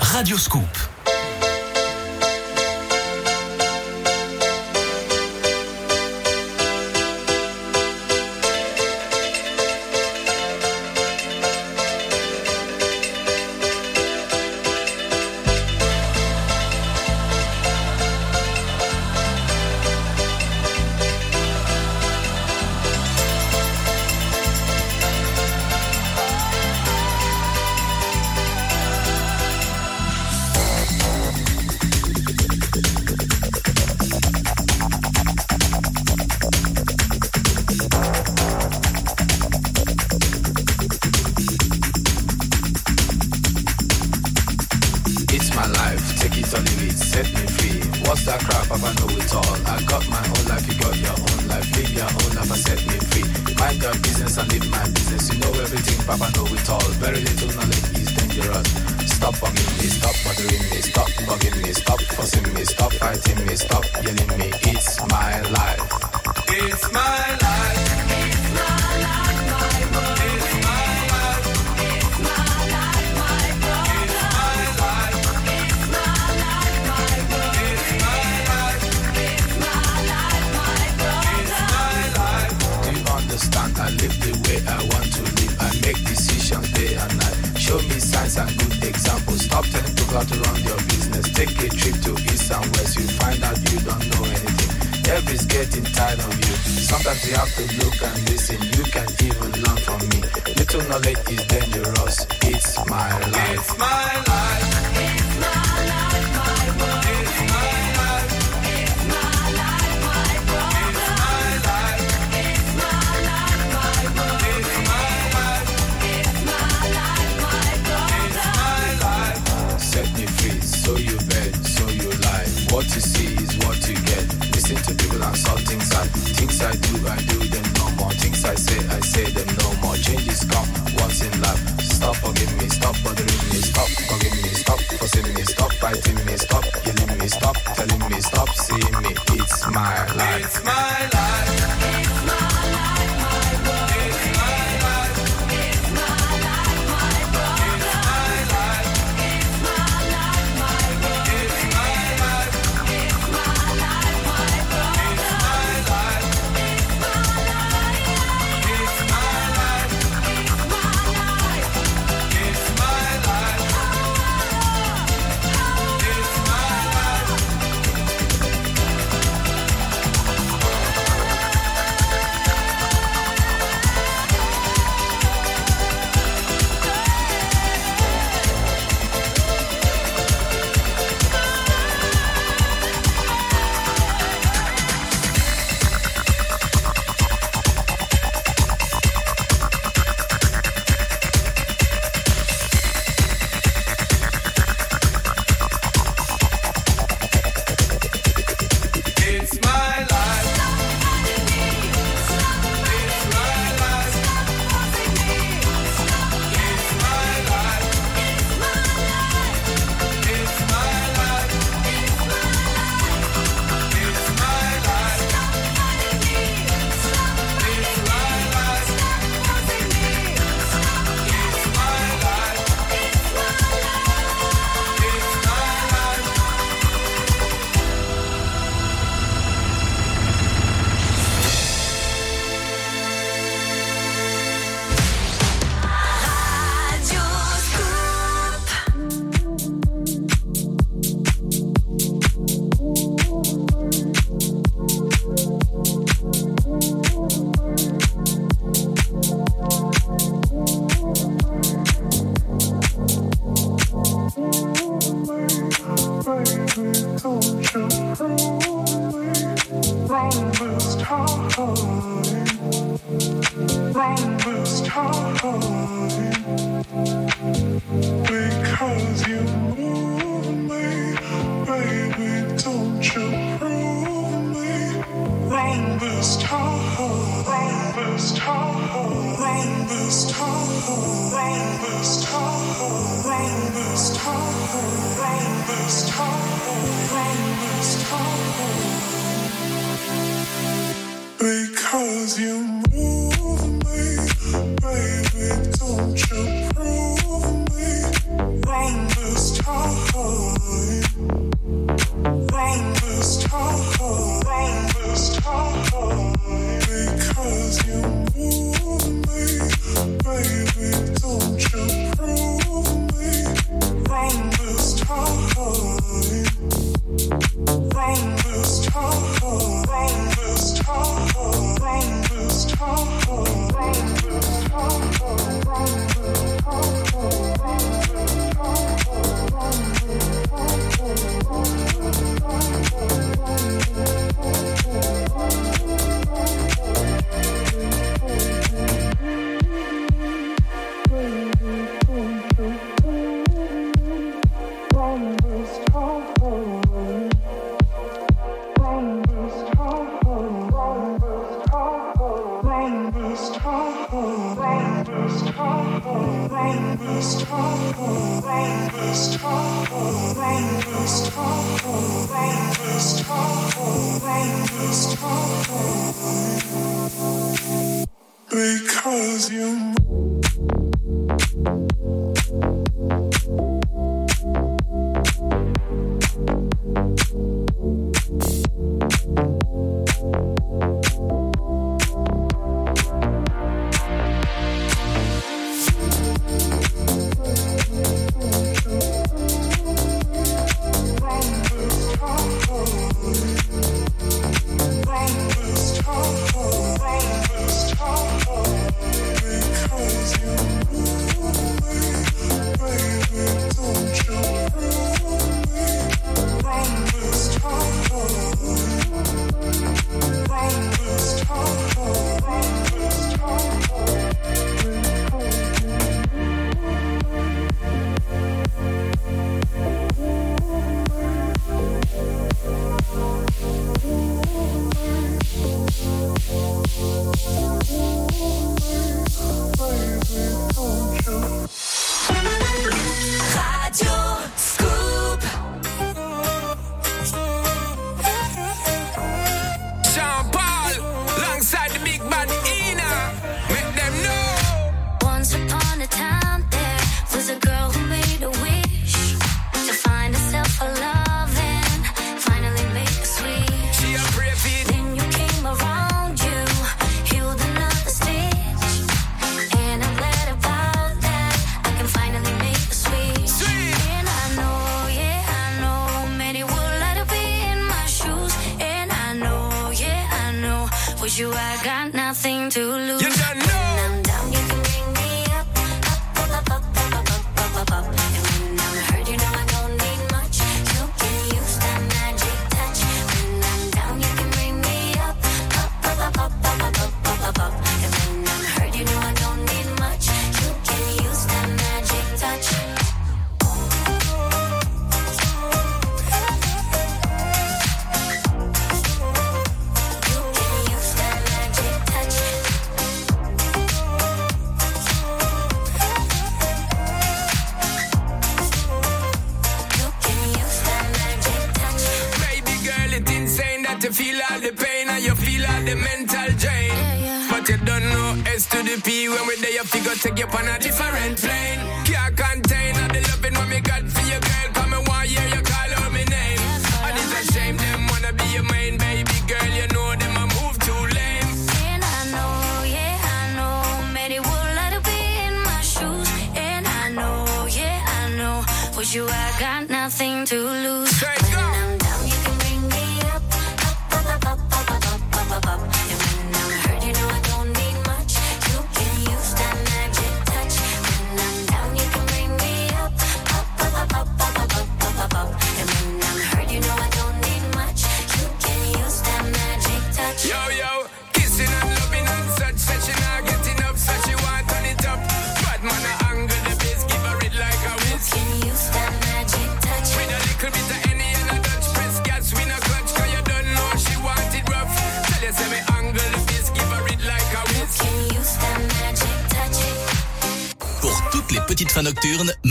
Radio 0.00 0.38
Scoop. 0.38 0.87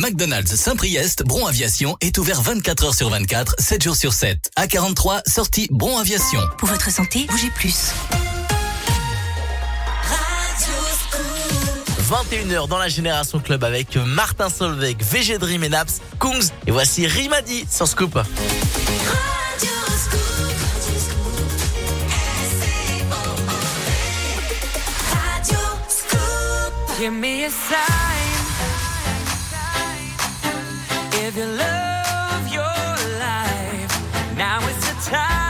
McDonald's 0.07 0.55
Saint-Priest, 0.55 1.23
Bron 1.25 1.47
Aviation 1.47 1.97
est 1.99 2.17
ouvert 2.17 2.41
24 2.41 2.85
heures 2.85 2.95
sur 2.95 3.09
24, 3.09 3.55
7 3.59 3.83
jours 3.83 3.95
sur 3.97 4.13
7. 4.13 4.49
A43, 4.57 5.19
sortie 5.29 5.67
Bron 5.69 5.97
Aviation. 5.97 6.39
Pour 6.57 6.69
votre 6.69 6.89
santé, 6.89 7.25
bougez 7.29 7.49
plus. 7.49 7.91
21h 12.09 12.69
dans 12.69 12.77
la 12.77 12.87
Génération 12.87 13.41
Club 13.41 13.65
avec 13.65 13.97
Martin 13.97 14.47
Solveig, 14.47 14.95
VG 15.01 15.39
Dream 15.39 15.65
et 15.65 15.69
Naps, 15.69 15.99
Kungs. 16.21 16.51
Et 16.67 16.71
voici 16.71 17.05
Rimadi 17.05 17.65
sur 17.69 17.85
Scoop. 17.85 18.15
Radio 18.15 18.27
Radio 25.11 25.59
Give 26.97 27.11
me 27.11 27.43
a 27.43 27.49
sign. 27.49 28.16
Live 31.27 31.35
your 31.35 31.47
love, 31.47 32.47
your 32.47 33.19
life. 33.19 34.37
Now 34.37 34.65
is 34.65 34.79
the 34.79 35.11
time. 35.11 35.46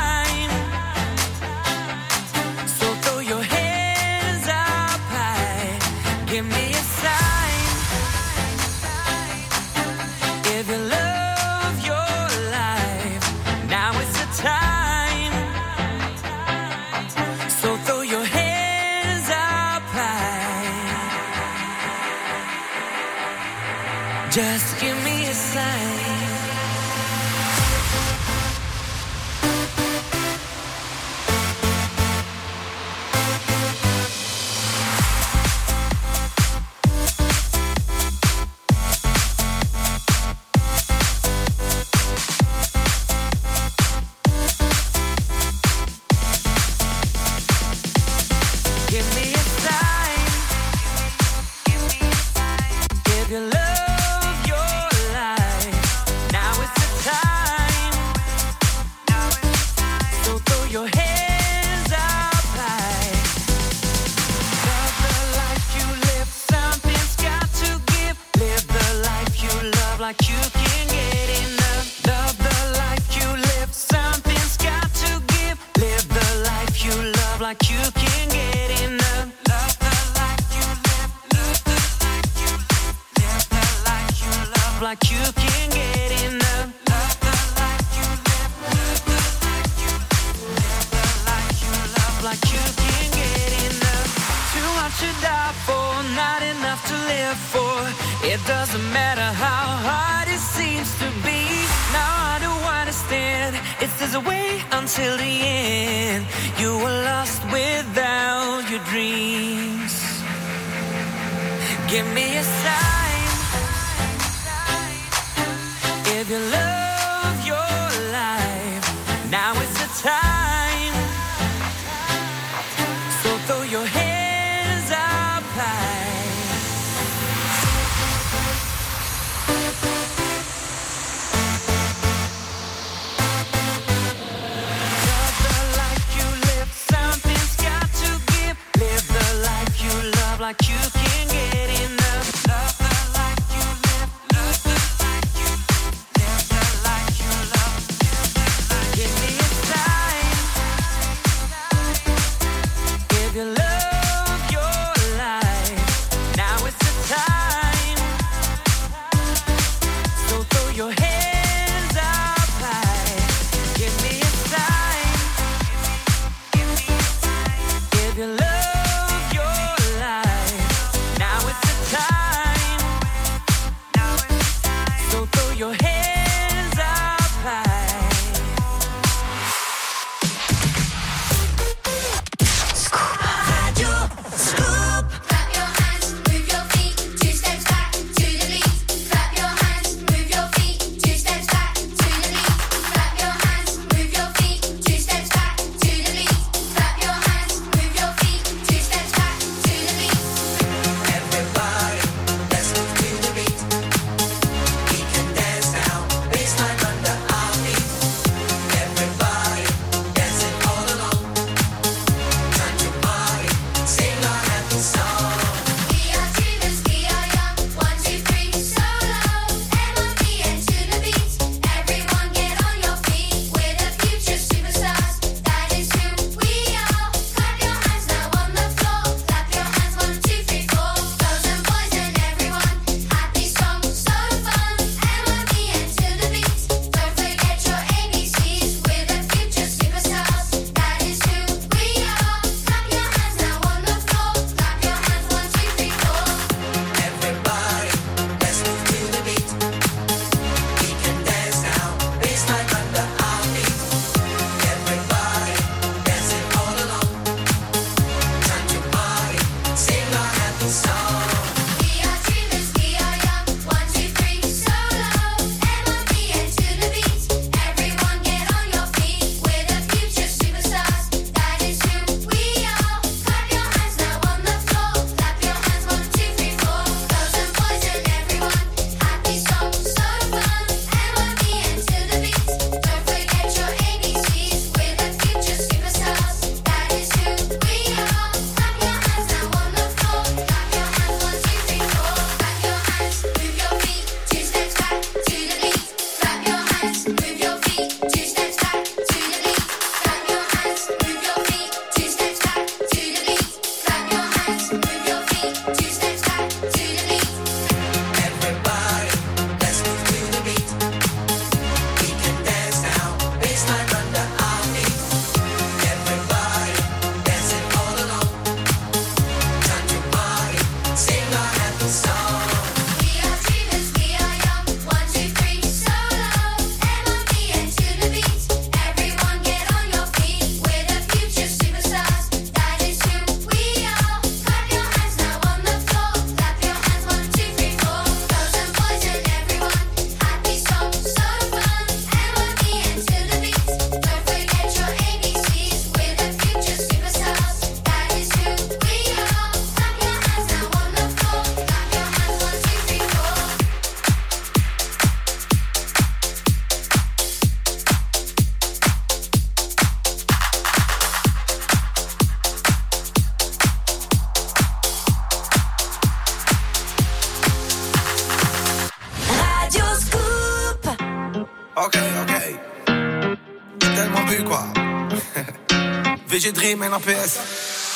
dream 376.58 376.82
in 376.84 376.93
a 376.93 376.99
piss. 376.99 377.38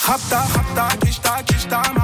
Rapta, 0.07 0.41
rapta, 0.53 0.88
kishta, 0.99 1.43
kishta, 1.43 2.01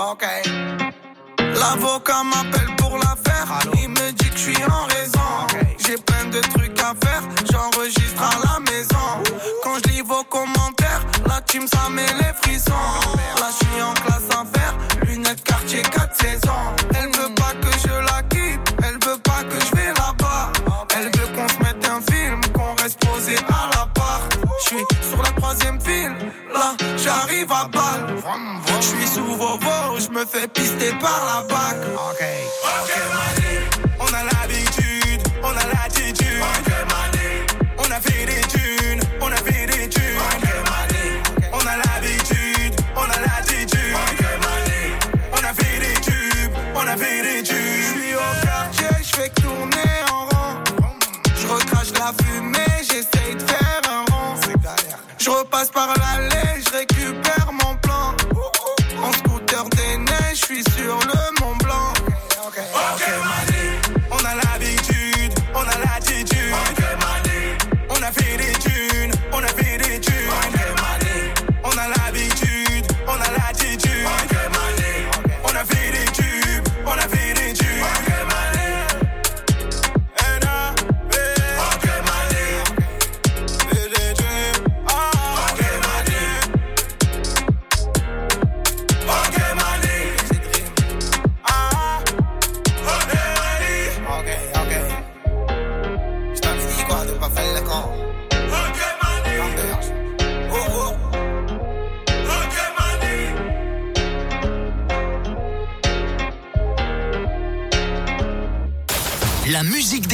L'avocat 0.00 0.40
m'appelle 2.24 2.74
pour 2.78 2.96
l'affaire. 2.96 3.60
Il 3.74 3.90
me 3.90 4.10
dit 4.12 4.30
que 4.30 4.36
je 4.36 4.38
suis 4.38 4.64
en 4.64 4.86
raison. 4.86 5.20
J'ai 5.76 5.96
plein 5.96 6.24
de 6.30 6.40
trucs 6.40 6.80
à 6.80 6.94
faire. 7.04 7.22
J'enregistre 7.52 8.22
à 8.22 8.38
la 8.46 8.60
maison. 8.60 9.22
Quand 9.62 9.74
je 9.84 9.90
lis 9.90 10.00
vos 10.00 10.24
commentaires, 10.24 11.04
la 11.26 11.42
team 11.42 11.68
ça 11.68 11.90
met 11.90 12.06
les 12.18 12.32
frissons. 12.42 12.72
Là 13.40 13.50
je 13.50 13.56
suis 13.66 13.82
en 13.82 13.92
classe 13.92 14.30
à 14.30 14.46
faire. 14.58 14.74
Lunettes 15.02 15.44
quartier 15.44 15.82
4 15.82 16.16
saisons. 16.16 16.72
Elle 16.94 17.12
veut 17.20 17.34
pas 17.34 17.52
que 17.60 17.70
je 17.78 17.92
la 17.92 18.22
quitte. 18.22 18.74
Elle 18.82 18.98
veut 19.06 19.20
pas 19.22 19.44
que 19.44 19.60
je 19.66 19.72
vais 19.76 19.88
là-bas. 19.88 20.50
Elle 20.96 21.10
veut 21.14 21.28
qu'on 21.36 21.46
se 21.46 21.58
mette 21.62 21.86
un 21.86 22.00
film, 22.10 22.40
qu'on 22.54 22.74
reste 22.82 22.98
posé 23.06 23.36
à 23.36 23.68
la 23.76 23.84
part. 23.92 24.26
Je 24.62 24.64
suis 24.64 24.86
sur 25.10 25.20
la 25.22 25.29
troisième 25.50 25.80
fil. 25.80 26.12
Là, 26.52 26.76
j'arrive 26.96 27.50
à 27.50 27.66
balle. 27.66 28.16
Je 28.80 28.86
suis 28.86 29.06
sous 29.06 29.24
vos 29.24 29.58
je 29.98 30.08
me 30.10 30.24
fais 30.24 30.46
pister 30.48 30.92
par 31.00 31.20
la 31.26 31.42
bac. 31.48 31.76
Ok, 31.94 32.24
ok, 32.82 32.92
on 34.00 34.14
a 34.14 34.24
la 34.24 34.29
passe 55.60 55.70
par 55.72 55.99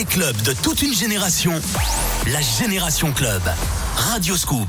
Club 0.06 0.36
de 0.42 0.52
toute 0.52 0.82
une 0.82 0.94
génération, 0.94 1.52
la 2.26 2.40
Génération 2.40 3.12
Club. 3.12 3.42
Radio 3.96 4.36
Scoop. 4.36 4.68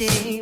watching. 0.00 0.35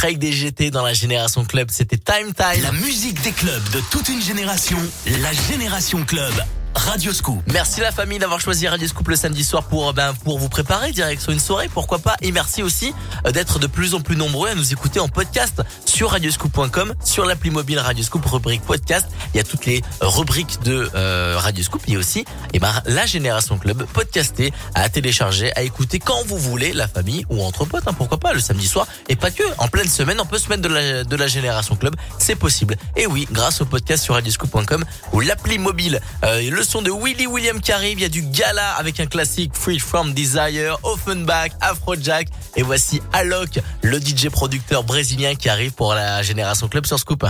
Trey 0.00 0.14
DGT 0.14 0.70
dans 0.70 0.82
la 0.82 0.94
Génération 0.94 1.44
Club. 1.44 1.68
C'était 1.70 1.98
Time 1.98 2.32
Time. 2.32 2.62
La 2.62 2.72
musique 2.72 3.20
des 3.20 3.32
clubs 3.32 3.70
de 3.70 3.82
toute 3.90 4.08
une 4.08 4.22
génération, 4.22 4.78
la 5.20 5.30
Génération 5.30 6.02
Club. 6.06 6.32
Radio 6.74 7.12
Scoop. 7.12 7.42
Merci 7.52 7.80
la 7.80 7.90
famille 7.90 8.18
d'avoir 8.18 8.40
choisi 8.40 8.68
Radio 8.68 8.86
Scoop 8.86 9.08
le 9.08 9.16
samedi 9.16 9.42
soir 9.42 9.64
pour 9.64 9.92
ben, 9.92 10.14
pour 10.24 10.38
vous 10.38 10.48
préparer 10.48 10.92
direction 10.92 11.32
une 11.32 11.40
soirée, 11.40 11.68
pourquoi 11.68 11.98
pas. 11.98 12.16
Et 12.22 12.32
merci 12.32 12.62
aussi 12.62 12.94
euh, 13.26 13.32
d'être 13.32 13.58
de 13.58 13.66
plus 13.66 13.94
en 13.94 14.00
plus 14.00 14.16
nombreux 14.16 14.48
à 14.48 14.54
nous 14.54 14.72
écouter 14.72 15.00
en 15.00 15.08
podcast 15.08 15.62
sur 15.84 16.10
radioscoop.com, 16.10 16.94
sur 17.04 17.24
l'appli 17.24 17.50
mobile 17.50 17.78
Radio 17.78 18.04
Scoop 18.04 18.24
rubrique 18.24 18.62
podcast. 18.62 19.08
Il 19.34 19.38
y 19.38 19.40
a 19.40 19.44
toutes 19.44 19.66
les 19.66 19.82
rubriques 20.00 20.62
de 20.62 20.88
euh, 20.94 21.34
Radio 21.36 21.62
Scoop. 21.64 21.82
Il 21.88 21.94
y 21.94 21.96
a 21.96 21.98
aussi 21.98 22.24
eh 22.52 22.58
ben, 22.58 22.72
la 22.86 23.06
Génération 23.06 23.58
Club 23.58 23.84
podcastée 23.92 24.52
à 24.74 24.88
télécharger, 24.88 25.52
à 25.56 25.62
écouter 25.62 25.98
quand 25.98 26.24
vous 26.26 26.38
voulez, 26.38 26.72
la 26.72 26.88
famille 26.88 27.24
ou 27.28 27.42
entre 27.42 27.64
potes, 27.64 27.86
hein, 27.86 27.92
pourquoi 27.92 28.18
pas, 28.18 28.32
le 28.32 28.40
samedi 28.40 28.66
soir. 28.66 28.86
Et 29.08 29.16
pas 29.16 29.30
que, 29.30 29.42
en 29.58 29.68
pleine 29.68 29.88
semaine, 29.88 30.20
on 30.20 30.26
peut 30.26 30.38
se 30.38 30.48
mettre 30.48 30.62
de 30.62 30.68
la, 30.68 31.04
de 31.04 31.16
la 31.16 31.26
Génération 31.26 31.76
Club, 31.76 31.94
c'est 32.18 32.36
possible. 32.36 32.76
Et 32.96 33.06
oui, 33.06 33.26
grâce 33.30 33.60
au 33.60 33.64
podcast 33.64 34.02
sur 34.02 34.14
radioscoop.com 34.14 34.84
ou 35.12 35.20
l'appli 35.20 35.58
mobile. 35.58 36.00
Euh, 36.24 36.50
le 36.50 36.62
son 36.62 36.82
de 36.82 36.90
Willy 36.90 37.26
William 37.26 37.60
qui 37.60 37.72
arrive, 37.72 37.98
il 37.98 38.02
y 38.02 38.06
a 38.06 38.08
du 38.08 38.22
gala 38.22 38.72
avec 38.72 39.00
un 39.00 39.06
classique 39.06 39.52
Free 39.54 39.78
From 39.78 40.12
Desire, 40.12 40.78
Offenbach, 40.82 41.50
Afrojack 41.60 42.28
et 42.56 42.62
voici 42.62 43.00
Alok, 43.12 43.60
le 43.82 43.98
DJ 43.98 44.28
producteur 44.28 44.84
brésilien 44.84 45.34
qui 45.34 45.48
arrive 45.48 45.72
pour 45.72 45.94
la 45.94 46.22
Génération 46.22 46.68
Club 46.68 46.86
sur 46.86 46.98
Scoop. 46.98 47.26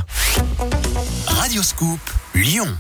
Radio 1.27 1.63
Scoop, 1.63 2.01
Lyon. 2.35 2.77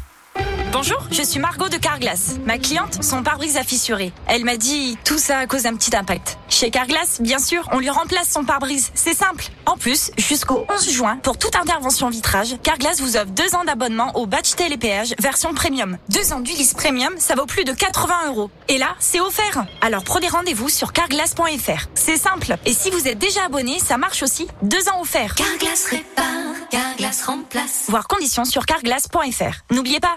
Bonjour, 0.72 1.02
je 1.10 1.22
suis 1.22 1.40
Margot 1.40 1.68
de 1.68 1.76
Carglass. 1.76 2.36
Ma 2.47 2.56
cliente, 2.56 3.02
son 3.02 3.24
pare-brise 3.24 3.56
a 3.56 3.64
fissuré. 3.64 4.12
Elle 4.28 4.44
m'a 4.44 4.56
dit 4.56 4.97
tout 5.05 5.18
ça 5.18 5.38
à 5.38 5.47
cause 5.47 5.64
d'un 5.64 5.74
petit 5.74 5.94
impact. 5.97 6.38
Chez 6.48 6.70
Carglass, 6.70 7.20
bien 7.20 7.40
sûr, 7.40 7.68
on 7.72 7.80
lui 7.80 7.90
remplace 7.90 8.30
son 8.30 8.44
pare-brise. 8.44 8.92
C'est 8.94 9.14
simple. 9.14 9.47
En 9.66 9.76
plus, 9.76 10.12
jusqu'au 10.16 10.64
11 10.68 10.90
juin, 10.90 11.18
pour 11.24 11.38
toute 11.38 11.56
intervention 11.56 12.09
vitrage, 12.09 12.55
Carglass 12.62 13.01
vous 13.01 13.16
offre 13.16 13.26
deux 13.26 13.55
ans 13.56 13.64
d'abonnement 13.64 14.16
au 14.16 14.26
badge 14.26 14.55
télépéage 14.55 15.14
version 15.18 15.55
premium. 15.55 15.98
Deux 16.09 16.32
ans 16.32 16.40
d'Ulysse 16.40 16.74
premium, 16.74 17.14
ça 17.18 17.34
vaut 17.34 17.47
plus 17.47 17.64
de 17.64 17.72
80 17.72 18.28
euros. 18.28 18.51
Et 18.68 18.78
là, 18.78 18.94
c'est 19.01 19.20
offert. 19.20 19.64
Alors 19.80 20.05
prenez 20.05 20.28
rendez-vous 20.28 20.68
sur 20.68 20.92
carglass.fr. 20.92 21.86
C'est 21.94 22.16
simple. 22.16 22.56
Et 22.64 22.74
si 22.74 22.90
vous 22.90 23.09
êtes 23.09 23.18
déjà 23.18 23.44
abonné, 23.47 23.80
ça 23.80 23.97
marche 23.98 24.22
aussi. 24.22 24.47
Deux 24.62 24.88
ans 24.88 25.01
offerts. 25.01 25.34
Carglass 25.34 25.86
répare, 25.86 26.24
Carglass 26.70 27.22
remplace. 27.24 27.86
Voir 27.88 28.06
conditions 28.06 28.44
sur 28.44 28.66
carglass.fr. 28.66 29.72
N'oubliez 29.72 30.01
pas, 30.01 30.16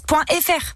carglass.fr. 0.00 0.74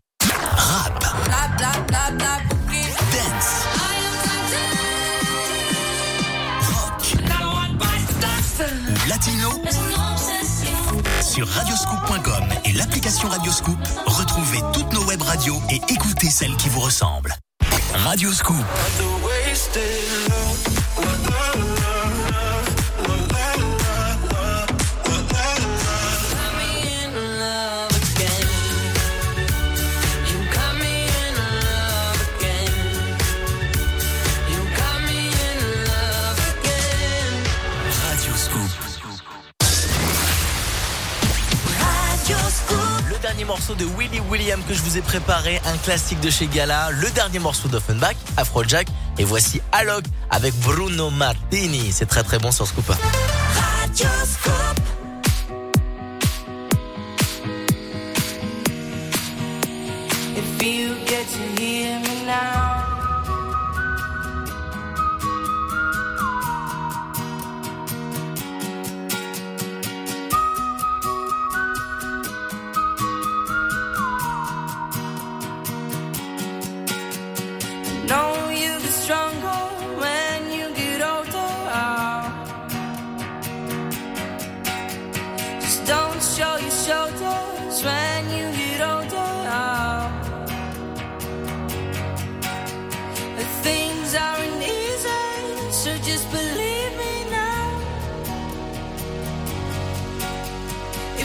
ou 9.05 9.09
latino 9.09 9.51
sur 11.23 11.49
radioscoop.com 11.49 12.45
et 12.65 12.73
l'application 12.73 13.29
Radioscoop, 13.29 13.79
retrouvez 14.07 14.61
toutes 14.73 14.93
nos 14.93 15.05
web 15.05 15.23
radios 15.23 15.61
et 15.71 15.81
écoutez 15.93 16.31
celles 16.31 16.57
qui 16.57 16.69
vous 16.69 16.81
ressemblent. 16.81 17.35
Radioscoop. 17.95 18.65
Dernier 43.37 43.53
morceau 43.53 43.75
de 43.75 43.85
Willy 43.99 44.19
William 44.31 44.63
que 44.67 44.73
je 44.73 44.81
vous 44.81 44.97
ai 44.97 45.03
préparé, 45.03 45.61
un 45.67 45.77
classique 45.77 46.21
de 46.21 46.31
chez 46.31 46.47
Gala, 46.47 46.89
le 46.91 47.11
dernier 47.11 47.39
morceau 47.39 47.69
d'Offenbach, 47.69 48.17
Afrojack, 48.39 48.87
et 49.19 49.25
voici 49.25 49.61
Alok 49.73 50.05
avec 50.31 50.55
Bruno 50.61 51.11
Martini. 51.11 51.93
C'est 51.93 52.07
très 52.07 52.23
très 52.23 52.39
bon 52.39 52.51
sur 52.51 52.67
Scoop. 52.67 52.91
Now. 62.27 62.96
When 87.87 88.23
you 88.37 88.47
get 88.61 88.81
older. 88.93 89.27
Things 93.69 94.15
aren't 94.15 94.63
easy, 94.63 95.27
so 95.83 95.91
just 96.11 96.25
believe 96.31 96.93
me 97.03 97.15
now. 97.31 97.67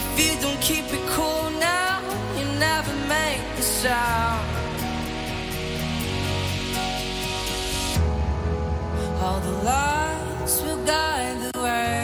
If 0.00 0.06
you 0.20 0.32
don't 0.44 0.60
keep 0.60 0.86
it 0.98 1.04
cool 1.14 1.46
now, 1.72 2.00
you 2.36 2.44
never 2.68 2.94
make 3.16 3.44
a 3.62 3.66
sound. 3.80 4.46
All 9.22 9.40
the 9.48 9.56
lights 9.70 10.54
will 10.62 10.82
guide 10.84 11.38
the 11.46 11.60
way. 11.66 12.02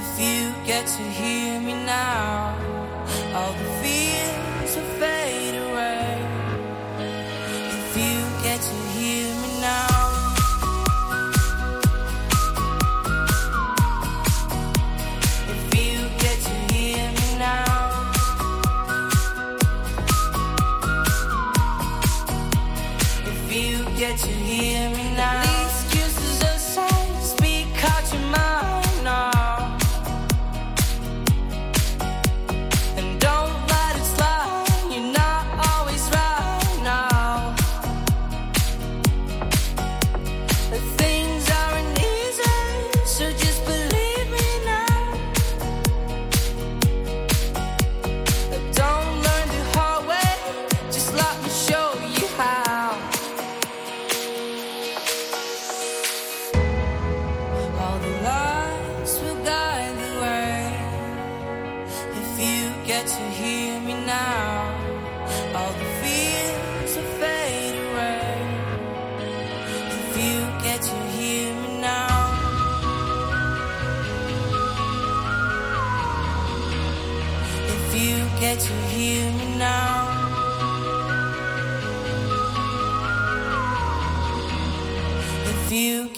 If 0.00 0.10
you 0.24 0.40
get 0.70 0.84
to 0.96 1.04
hear 1.20 1.60
me 1.60 1.74
now, 1.84 2.69
all 3.34 3.52
the 3.52 3.64
fears 3.80 4.76
will 4.76 4.82
fade 4.98 5.54
away. 5.54 6.18
If 6.98 7.96
you 7.96 8.42
get 8.42 8.60
to 8.60 8.89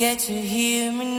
get 0.02 0.18
to 0.18 0.32
hear 0.32 0.90
me 0.90 1.11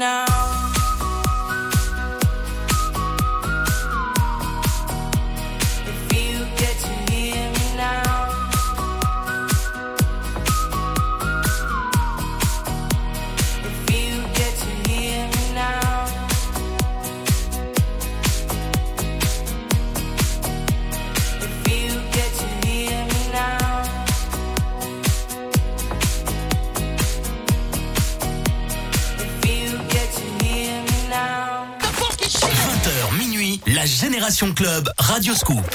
Radio 35.13 35.35
Scoop. 35.35 35.65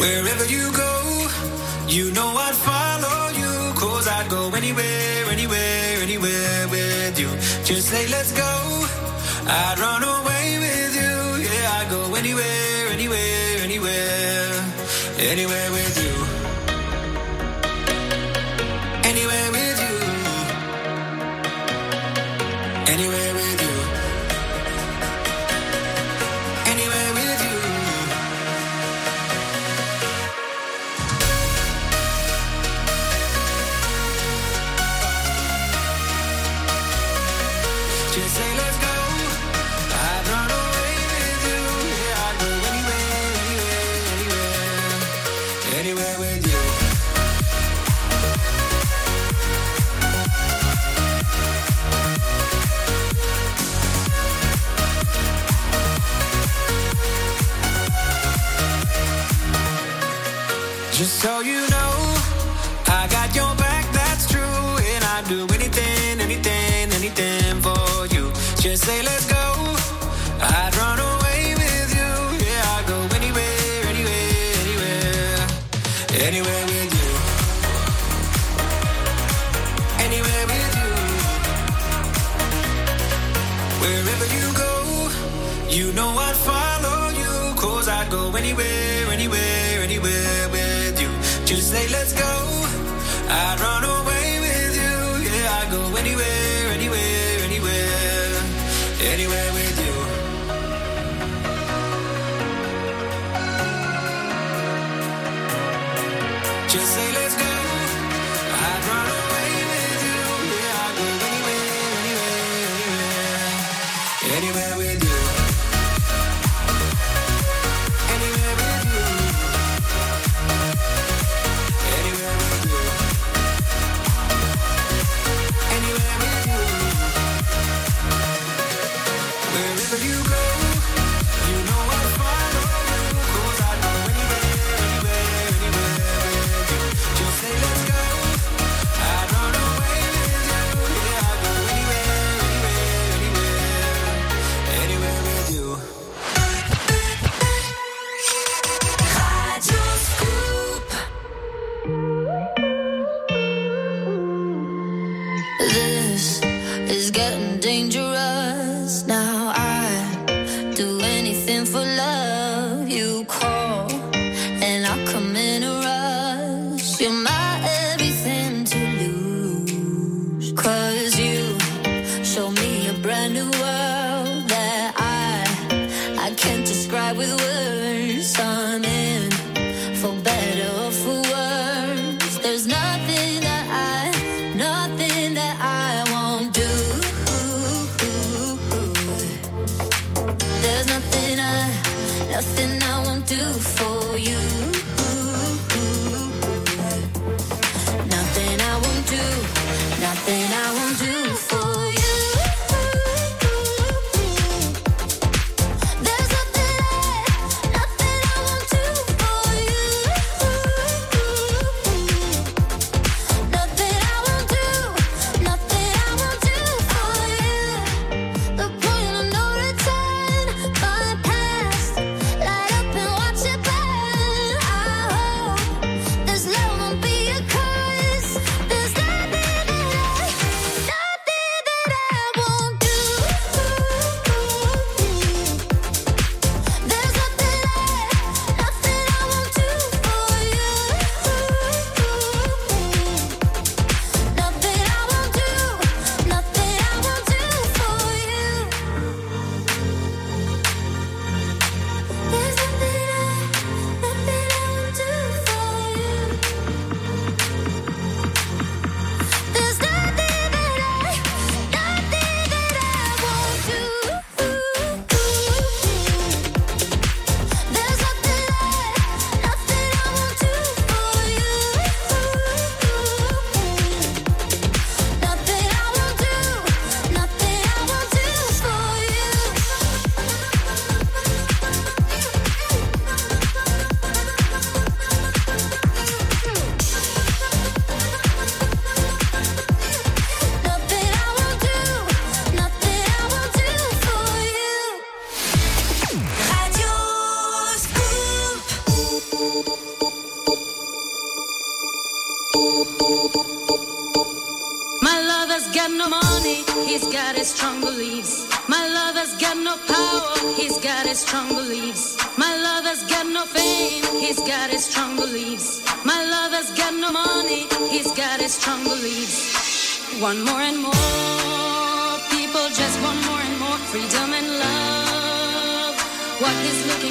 Wherever 0.00 0.46
you 0.46 0.72
go, 0.72 0.92
you 1.86 2.10
know 2.10 2.26
I'd 2.46 2.56
follow 2.68 3.28
you. 3.40 3.74
Cause 3.74 4.08
I'd 4.08 4.28
go 4.28 4.50
anywhere, 4.56 5.24
anywhere, 5.30 6.02
anywhere 6.02 6.66
with 6.68 7.16
you. 7.20 7.30
Just 7.62 7.90
say, 7.90 8.08
let's 8.08 8.32
go. 8.32 8.52
I'd 9.46 9.78
run 9.78 10.02
away 10.02 10.58
with 10.58 10.94
you. 11.00 11.14
Yeah, 11.46 11.78
I'd 11.78 11.88
go 11.88 12.12
anywhere, 12.16 12.88
anywhere, 12.90 13.58
anywhere, 13.62 14.64
anywhere 15.20 15.70
with 15.70 15.85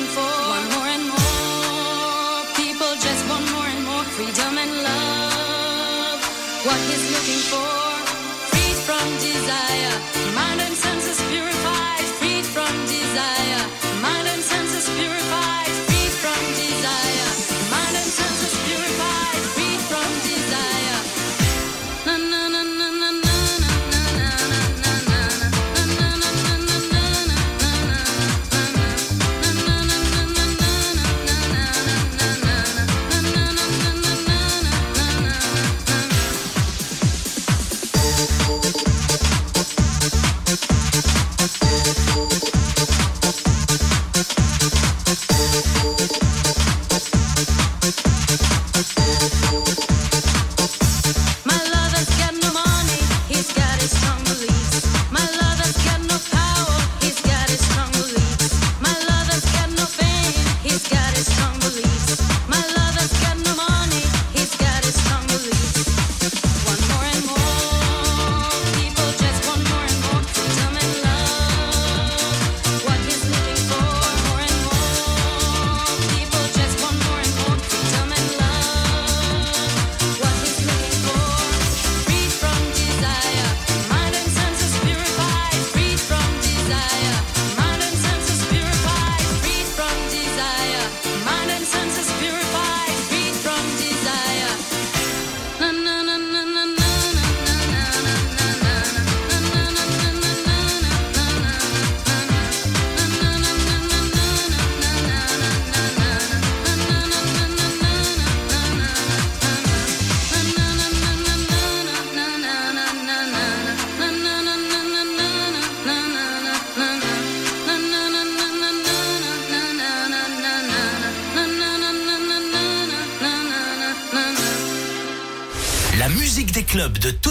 for. 0.04 0.34
One 0.56 0.68
more 0.76 0.90
and 0.96 1.06
more 1.08 2.42
people 2.56 2.92
just 3.00 3.22
want 3.30 3.46
more 3.52 3.68
and 3.74 3.86
more 3.86 4.04
freedom 4.16 4.58
and 4.58 4.72
love. 4.84 6.20
What 6.66 6.80
he's 6.90 7.06
looking 7.14 7.42
for. 7.52 7.95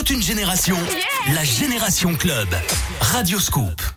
toute 0.05 0.17
une 0.17 0.23
génération, 0.23 0.77
la 1.33 1.45
Génération 1.45 2.15
Club. 2.15 2.49
Radio 3.01 3.41
Scoop. 3.41 3.94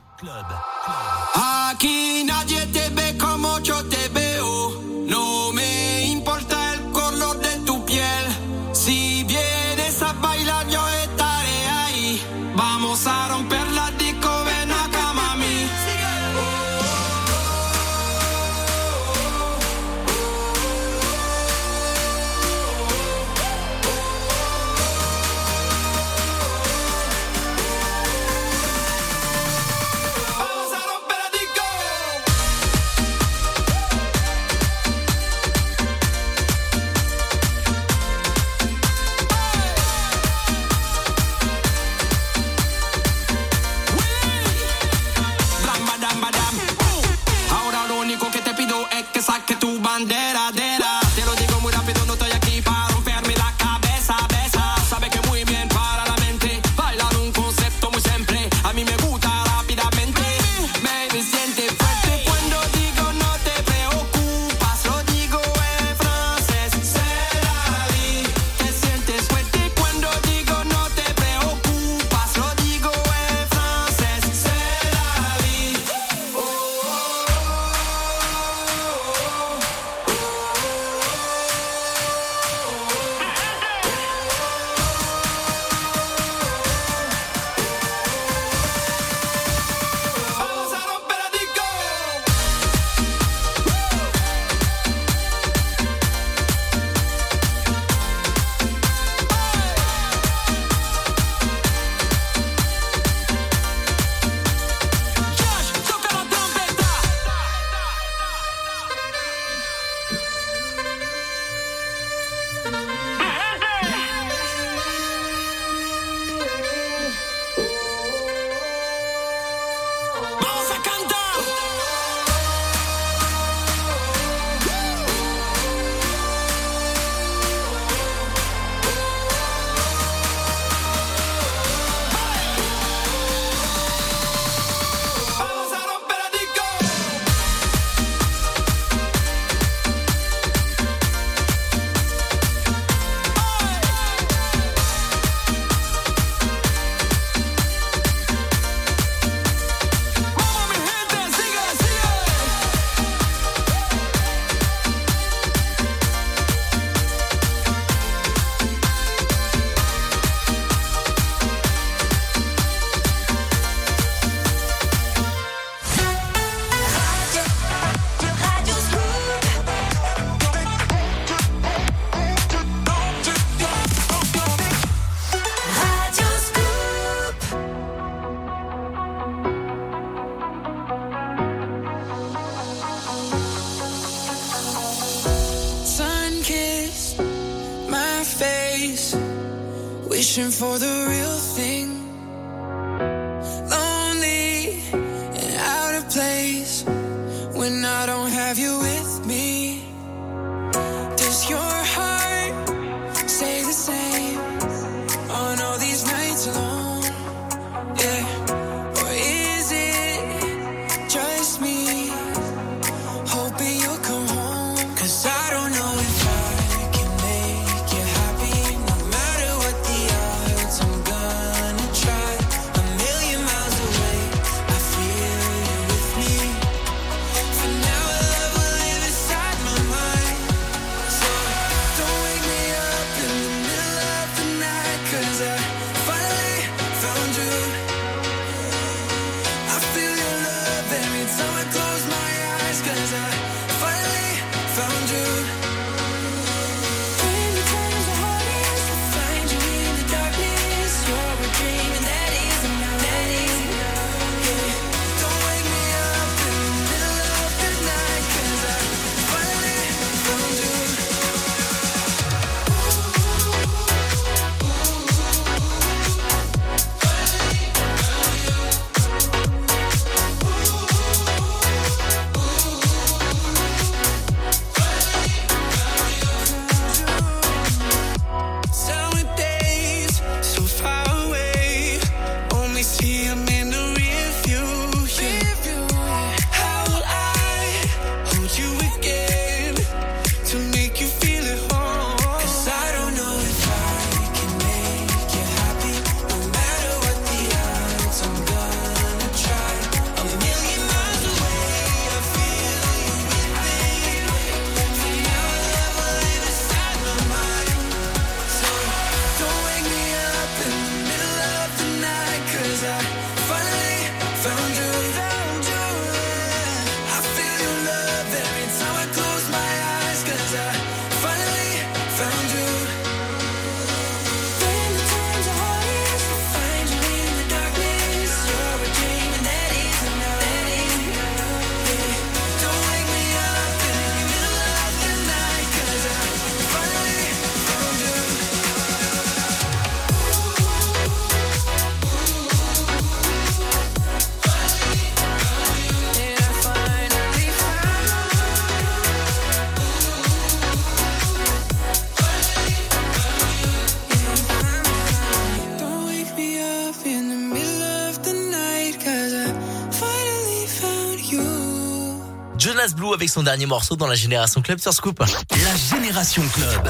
Avec 363.28 363.34
son 363.34 363.44
dernier 363.44 363.66
morceau 363.66 363.98
dans 363.98 364.08
la 364.08 364.16
Génération 364.16 364.62
Club 364.62 364.80
sur 364.80 364.94
Scoop. 364.94 365.20
La 365.20 365.98
Génération 365.98 366.42
Club. 366.54 366.88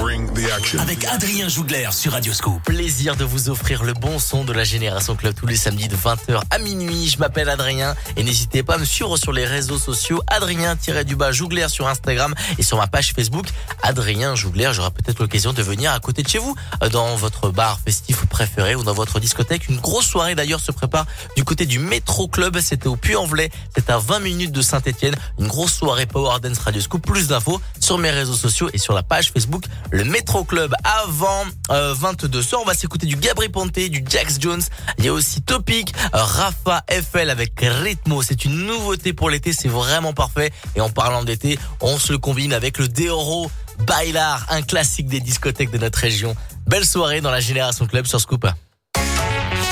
Avec 0.79 1.03
Adrien 1.05 1.49
Jougler 1.49 1.89
sur 1.91 2.11
Radio 2.11 2.31
Scoop. 2.31 2.61
Plaisir 2.61 3.15
de 3.15 3.23
vous 3.23 3.49
offrir 3.49 3.83
le 3.83 3.93
bon 3.93 4.19
son 4.19 4.43
de 4.43 4.53
la 4.53 4.63
Génération 4.63 5.15
Club 5.15 5.33
tous 5.33 5.47
les 5.47 5.55
samedis 5.55 5.87
de 5.87 5.95
20h 5.95 6.39
à 6.51 6.59
minuit. 6.59 7.07
Je 7.07 7.17
m'appelle 7.17 7.49
Adrien 7.49 7.95
et 8.17 8.23
n'hésitez 8.23 8.61
pas 8.61 8.75
à 8.75 8.77
me 8.77 8.85
suivre 8.85 9.17
sur 9.17 9.31
les 9.31 9.45
réseaux 9.45 9.79
sociaux 9.79 10.21
Adrien-du-bas 10.27 11.31
Jougler 11.31 11.69
sur 11.69 11.87
Instagram 11.87 12.35
et 12.59 12.61
sur 12.61 12.77
ma 12.77 12.85
page 12.85 13.13
Facebook 13.13 13.47
Adrien 13.81 14.35
Jougler. 14.35 14.69
J'aurai 14.73 14.91
peut-être 14.91 15.19
l'occasion 15.19 15.53
de 15.53 15.63
venir 15.63 15.91
à 15.91 15.99
côté 15.99 16.21
de 16.21 16.27
chez 16.27 16.37
vous 16.37 16.55
euh, 16.83 16.89
dans 16.89 17.15
votre 17.15 17.49
bar 17.49 17.79
festif 17.83 18.27
préféré 18.27 18.75
ou 18.75 18.83
dans 18.83 18.93
votre 18.93 19.19
discothèque. 19.19 19.69
Une 19.69 19.79
grosse 19.79 20.05
soirée 20.05 20.35
d'ailleurs 20.35 20.59
se 20.59 20.71
prépare 20.71 21.07
du 21.35 21.43
côté 21.43 21.65
du 21.65 21.79
Métro 21.79 22.27
Club. 22.27 22.59
C'était 22.59 22.87
au 22.87 22.95
Puy-en-Velay. 22.95 23.49
C'est 23.73 23.89
à 23.89 23.97
20 23.97 24.19
minutes 24.19 24.51
de 24.51 24.61
Saint-Etienne. 24.61 25.15
Une 25.39 25.47
grosse 25.47 25.73
soirée 25.73 26.05
Power 26.05 26.26
Dance 26.41 26.59
Radio 26.59 26.81
Scoop. 26.81 27.05
Plus 27.05 27.27
d'infos 27.27 27.61
sur 27.79 27.97
mes 27.97 28.11
réseaux 28.11 28.35
sociaux 28.35 28.69
et 28.73 28.77
sur 28.77 28.93
la 28.93 29.03
page 29.03 29.31
Facebook 29.31 29.65
le 29.91 30.03
Métro 30.03 30.43
Club 30.43 30.73
avant 30.83 31.45
euh, 31.71 31.95
22h. 31.95 32.55
On 32.61 32.65
va 32.65 32.73
s'écouter 32.73 33.07
du 33.07 33.15
Gabri 33.15 33.49
Ponte, 33.49 33.73
du 33.73 34.03
Jax 34.07 34.37
Jones. 34.39 34.61
Il 34.97 35.05
y 35.05 35.07
a 35.07 35.13
aussi 35.13 35.41
Topic, 35.41 35.93
euh, 36.13 36.17
Rafa 36.21 36.83
FL 36.89 37.29
avec 37.29 37.53
Ritmo. 37.59 38.21
C'est 38.21 38.45
une 38.45 38.65
nouveauté 38.65 39.13
pour 39.13 39.29
l'été. 39.29 39.53
C'est 39.53 39.69
vraiment 39.69 40.13
parfait. 40.13 40.51
Et 40.75 40.81
en 40.81 40.89
parlant 40.89 41.23
d'été, 41.23 41.57
on 41.81 41.97
se 41.97 42.11
le 42.11 42.17
combine 42.17 42.53
avec 42.53 42.77
le 42.77 42.87
Deoro 42.87 43.49
Bailar, 43.79 44.45
un 44.49 44.61
classique 44.61 45.07
des 45.07 45.19
discothèques 45.19 45.71
de 45.71 45.77
notre 45.77 45.99
région. 45.99 46.35
Belle 46.67 46.85
soirée 46.85 47.21
dans 47.21 47.31
la 47.31 47.39
Génération 47.39 47.85
Club 47.85 48.05
sur 48.05 48.19
Scoop. 48.19 48.47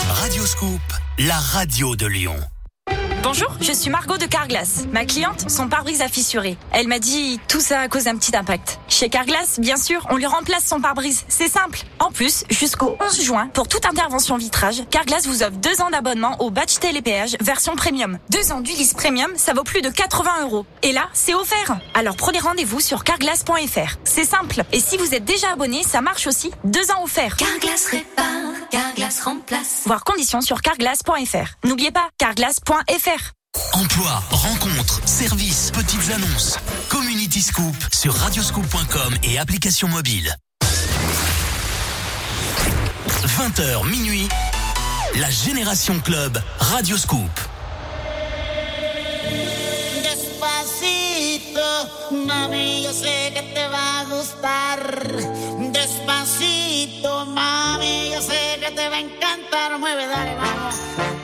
Radio 0.10 0.46
Scoop, 0.46 0.82
la 1.20 1.38
radio 1.38 1.96
de 1.96 2.06
Lyon. 2.06 2.38
Bonjour, 3.26 3.58
je 3.60 3.72
suis 3.72 3.90
Margot 3.90 4.18
de 4.18 4.26
Carglass. 4.28 4.86
Ma 4.94 5.04
cliente, 5.04 5.50
son 5.50 5.68
pare-brise 5.68 6.04
a 6.04 6.08
fissuré. 6.08 6.60
Elle 6.72 6.88
m'a 6.88 7.00
dit 7.00 7.40
tout 7.48 7.60
ça 7.60 7.80
à 7.80 7.88
cause 7.88 8.04
d'un 8.04 8.16
petit 8.18 8.38
impact. 8.38 8.80
Chez 8.88 9.10
Carglass, 9.10 9.60
bien 9.60 9.78
sûr, 9.78 10.06
on 10.12 10.16
lui 10.16 10.28
remplace 10.28 10.64
son 10.64 10.80
pare-brise. 10.80 11.26
C'est 11.28 11.50
simple. 11.50 11.80
En 11.98 12.12
plus, 12.12 12.44
jusqu'au 12.52 12.96
11 13.02 13.22
juin, 13.24 13.48
pour 13.52 13.68
toute 13.68 13.88
intervention 13.88 14.38
vitrage, 14.38 14.84
Carglass 14.92 15.26
vous 15.26 15.42
offre 15.42 15.54
deux 15.54 15.82
ans 15.82 15.90
d'abonnement 15.90 16.40
au 16.40 16.52
badge 16.52 16.78
télépéage 16.78 17.36
version 17.42 17.76
premium. 17.76 18.20
Deux 18.30 18.52
ans 18.52 18.62
d'Ulysse 18.62 18.94
premium, 18.94 19.32
ça 19.38 19.54
vaut 19.54 19.64
plus 19.64 19.82
de 19.82 19.90
80 19.90 20.44
euros. 20.44 20.68
Et 20.84 20.92
là, 20.92 21.10
c'est 21.14 21.34
offert. 21.34 21.80
Alors 21.96 22.18
prenez 22.18 22.38
rendez-vous 22.38 22.80
sur 22.80 23.04
carglass.fr. 23.04 23.98
C'est 24.04 24.26
simple. 24.26 24.62
Et 24.72 24.80
si 24.80 24.98
vous 24.98 25.16
êtes 25.16 25.26
déjà 25.26 25.54
abonné, 25.54 25.82
ça 25.82 26.02
marche 26.02 26.28
aussi. 26.28 26.52
Deux 26.64 26.92
ans 26.92 27.04
offerts. 27.04 27.38
Carglass 27.38 27.88
répare, 27.88 28.26
Carglass 28.70 29.20
remplace. 29.22 29.82
Voir 29.88 30.04
conditions 30.04 30.42
sur 30.42 30.62
carglass.fr. 30.62 31.68
N'oubliez 31.68 31.92
pas, 31.92 32.08
carglass.fr. 32.20 33.15
Emploi, 33.74 34.24
rencontres, 34.30 35.02
services, 35.06 35.72
petites 35.72 36.10
annonces. 36.12 36.58
Community 36.90 37.42
Scoop 37.42 37.76
sur 37.94 38.14
radioscoop.com 38.14 39.16
et 39.24 39.38
application 39.38 39.88
mobile. 39.88 40.36
20h 43.26 43.86
minuit, 43.90 44.28
la 45.16 45.30
Génération 45.30 46.00
Club 46.00 46.42
Radio 46.60 46.98
Scoop. 46.98 47.30
Despacito, 50.04 51.62
mami, 52.12 52.84
yo 52.84 52.94
sé 52.94 53.34
que 53.34 53.42
te 53.54 53.68
va 53.68 54.00
a 54.00 54.06
gustar. 54.06 54.80
Despacito, 55.72 57.26
mami, 57.26 58.12
yo 58.14 58.22
sé 58.22 58.60
que 58.62 58.72
te 58.72 58.90
va 58.90 58.96
a 58.96 59.00
encantar. 59.00 59.80
Mueve, 59.80 60.08
dale, 60.08 60.36
vamos. 60.36 61.15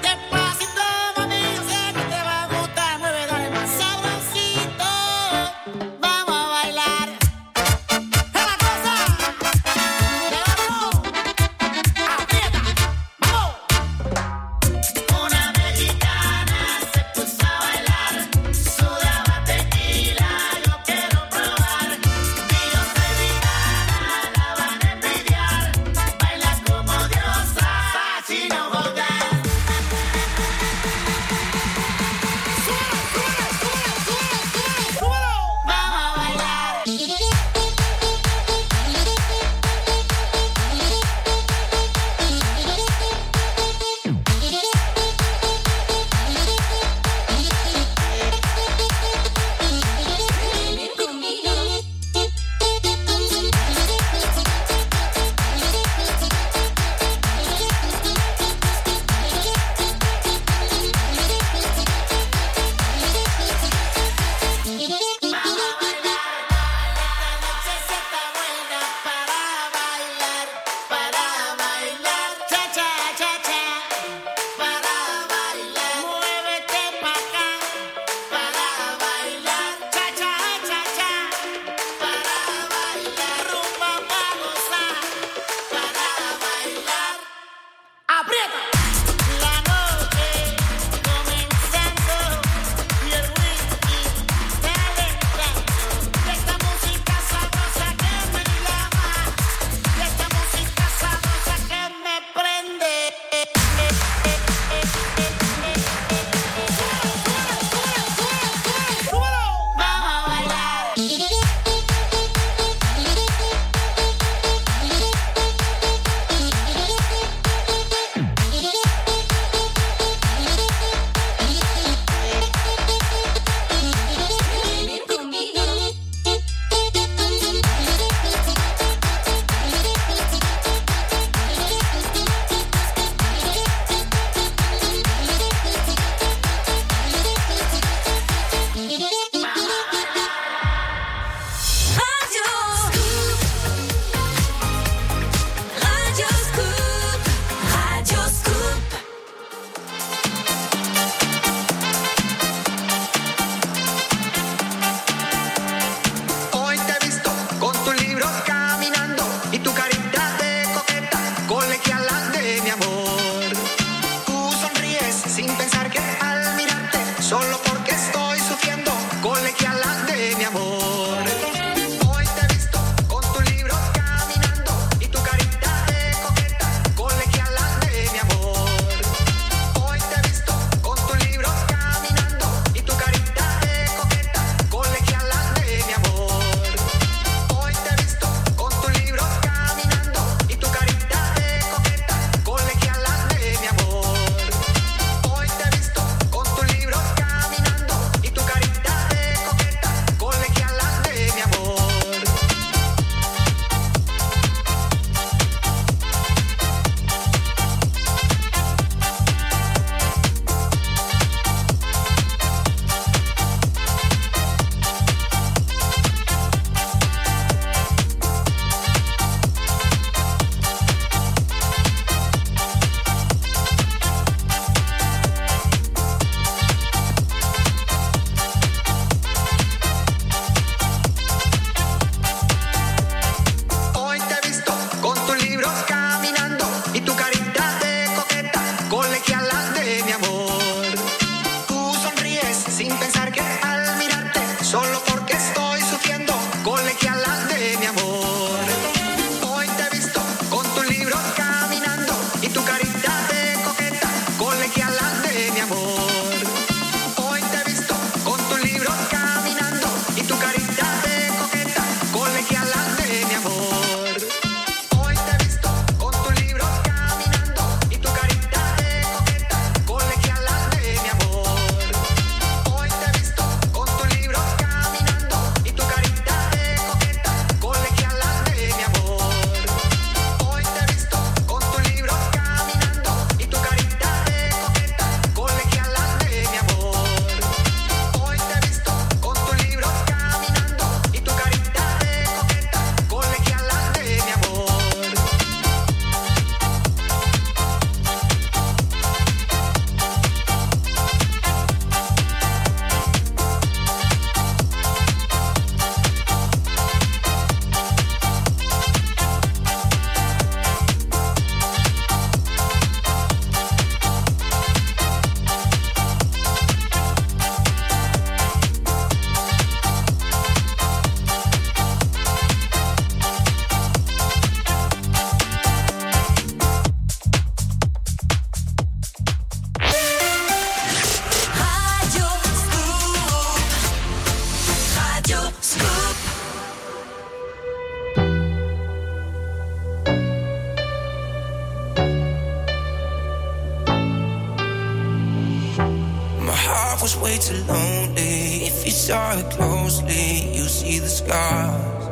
was 347.02 347.18
way 347.18 347.36
too 347.38 347.56
lonely. 347.64 348.65
If 348.68 348.86
you 348.86 348.91
saw 348.91 349.36
it 349.38 349.49
closely, 349.52 350.56
you 350.56 350.65
see 350.65 350.99
the 350.99 351.07
scars. 351.07 352.06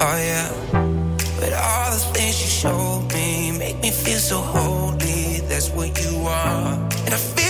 Oh 0.00 0.16
yeah. 0.30 0.50
But 1.38 1.52
all 1.52 1.90
the 1.92 2.02
things 2.12 2.42
you 2.42 2.48
showed 2.48 3.12
me 3.12 3.56
make 3.56 3.78
me 3.80 3.90
feel 3.92 4.18
so 4.18 4.40
holy. 4.40 5.40
That's 5.48 5.70
what 5.70 5.90
you 6.02 6.26
are, 6.26 6.72
and 7.04 7.14
I 7.14 7.16
feel. 7.16 7.43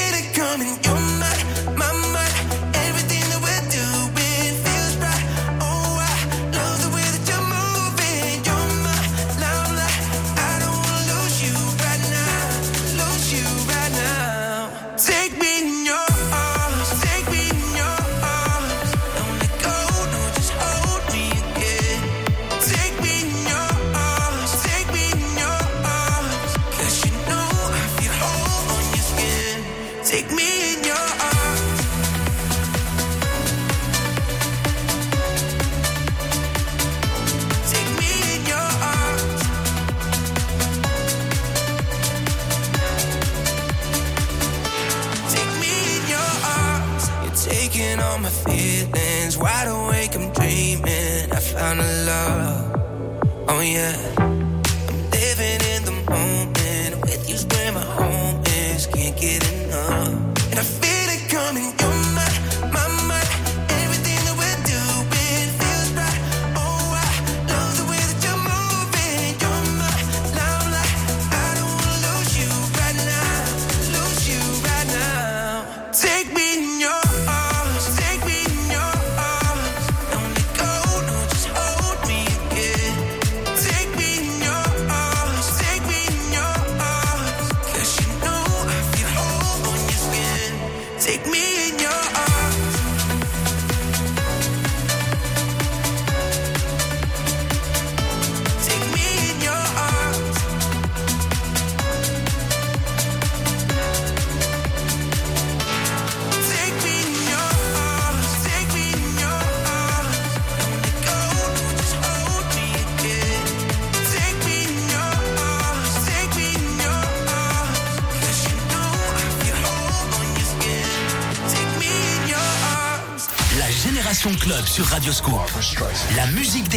yeah. 53.85 54.24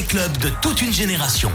clubs 0.07 0.37
de 0.37 0.49
toute 0.61 0.81
une 0.81 0.93
génération. 0.93 1.51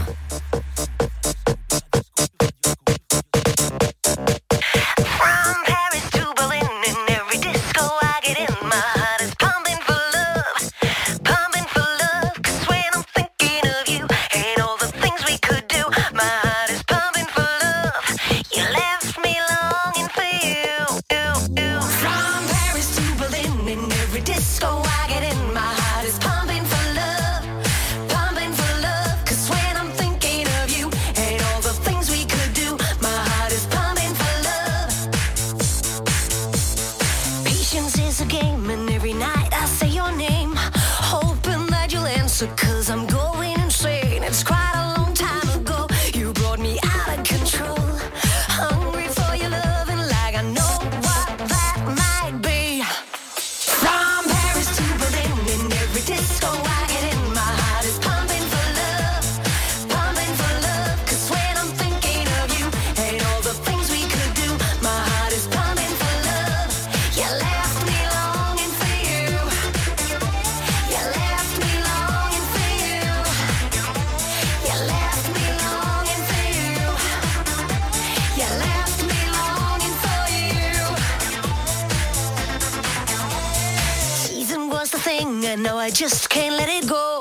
I 85.53 85.55
know 85.55 85.77
I 85.77 85.91
just 85.91 86.31
can't 86.31 86.55
let 86.55 86.67
it 86.67 86.89
go. 86.89 87.12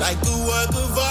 Like 0.00 0.16
a 0.26 0.36
work 0.46 0.70
of 0.70 0.98
art. 0.98 1.09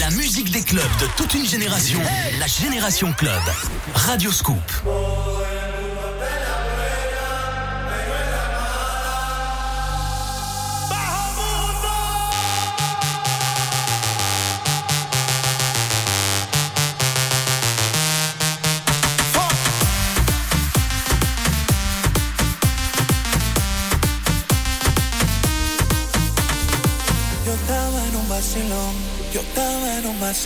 La 0.00 0.10
musique 0.10 0.50
des 0.50 0.62
clubs 0.62 0.82
de 1.00 1.06
toute 1.16 1.34
une 1.34 1.44
génération, 1.44 2.00
la 2.40 2.46
Génération 2.46 3.12
Club. 3.12 3.42
Radio 3.94 4.32
Scoop. 4.32 4.56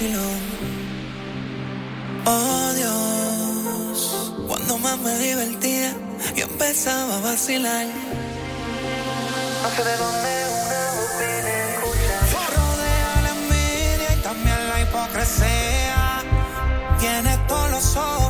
vacilón. 0.01 0.41
Oh 2.25 2.73
Dios, 2.75 4.33
cuando 4.49 4.79
más 4.79 4.99
me 4.99 5.19
divertía, 5.19 5.95
yo 6.35 6.45
empezaba 6.45 7.17
a 7.17 7.21
vacilar. 7.21 7.87
No 9.63 9.71
sé 9.71 9.85
de 9.85 9.97
dónde 9.97 10.45
una 10.65 10.83
voz 10.97 11.13
viene 11.19 11.75
escuchar. 11.75 12.23
Rodea 12.57 13.23
la 13.23 13.31
envidia 13.31 14.17
y 14.17 14.23
también 14.23 14.69
la 14.69 14.81
hipocresía. 14.81 16.23
Tienes 16.99 17.39
por 17.49 17.71
los 17.71 17.97
ojos 17.97 18.30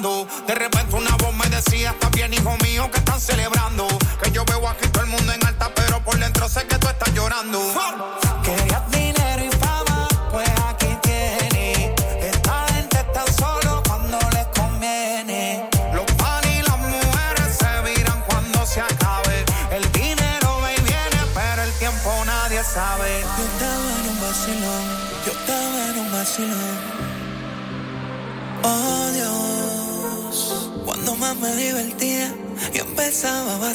De 0.00 0.54
repente 0.54 0.94
una 0.94 1.16
voz 1.16 1.34
me 1.34 1.48
decía, 1.48 1.90
está 1.90 2.08
bien 2.10 2.32
hijo 2.32 2.56
mío 2.62 2.88
que 2.88 2.98
están 2.98 3.20
celebrando. 3.20 3.57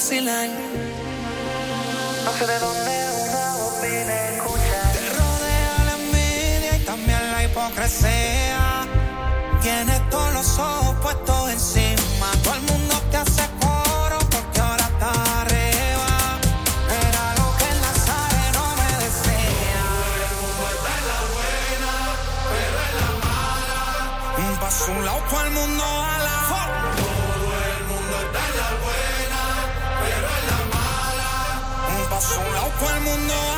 vacilar. 0.04 0.50
No 2.26 2.32
sé 2.34 2.46
de 2.46 2.60
dónde 2.60 2.94
una 3.30 3.54
voz 3.56 3.82
vine 3.82 4.12
a 4.12 4.36
escuchar. 4.36 4.92
Te 4.92 5.10
rodea 5.18 5.76
la 5.86 5.94
envidia 5.94 6.76
y 6.76 6.80
también 6.80 7.32
la 7.32 7.44
hipocresía. 7.46 8.88
know 33.18 33.53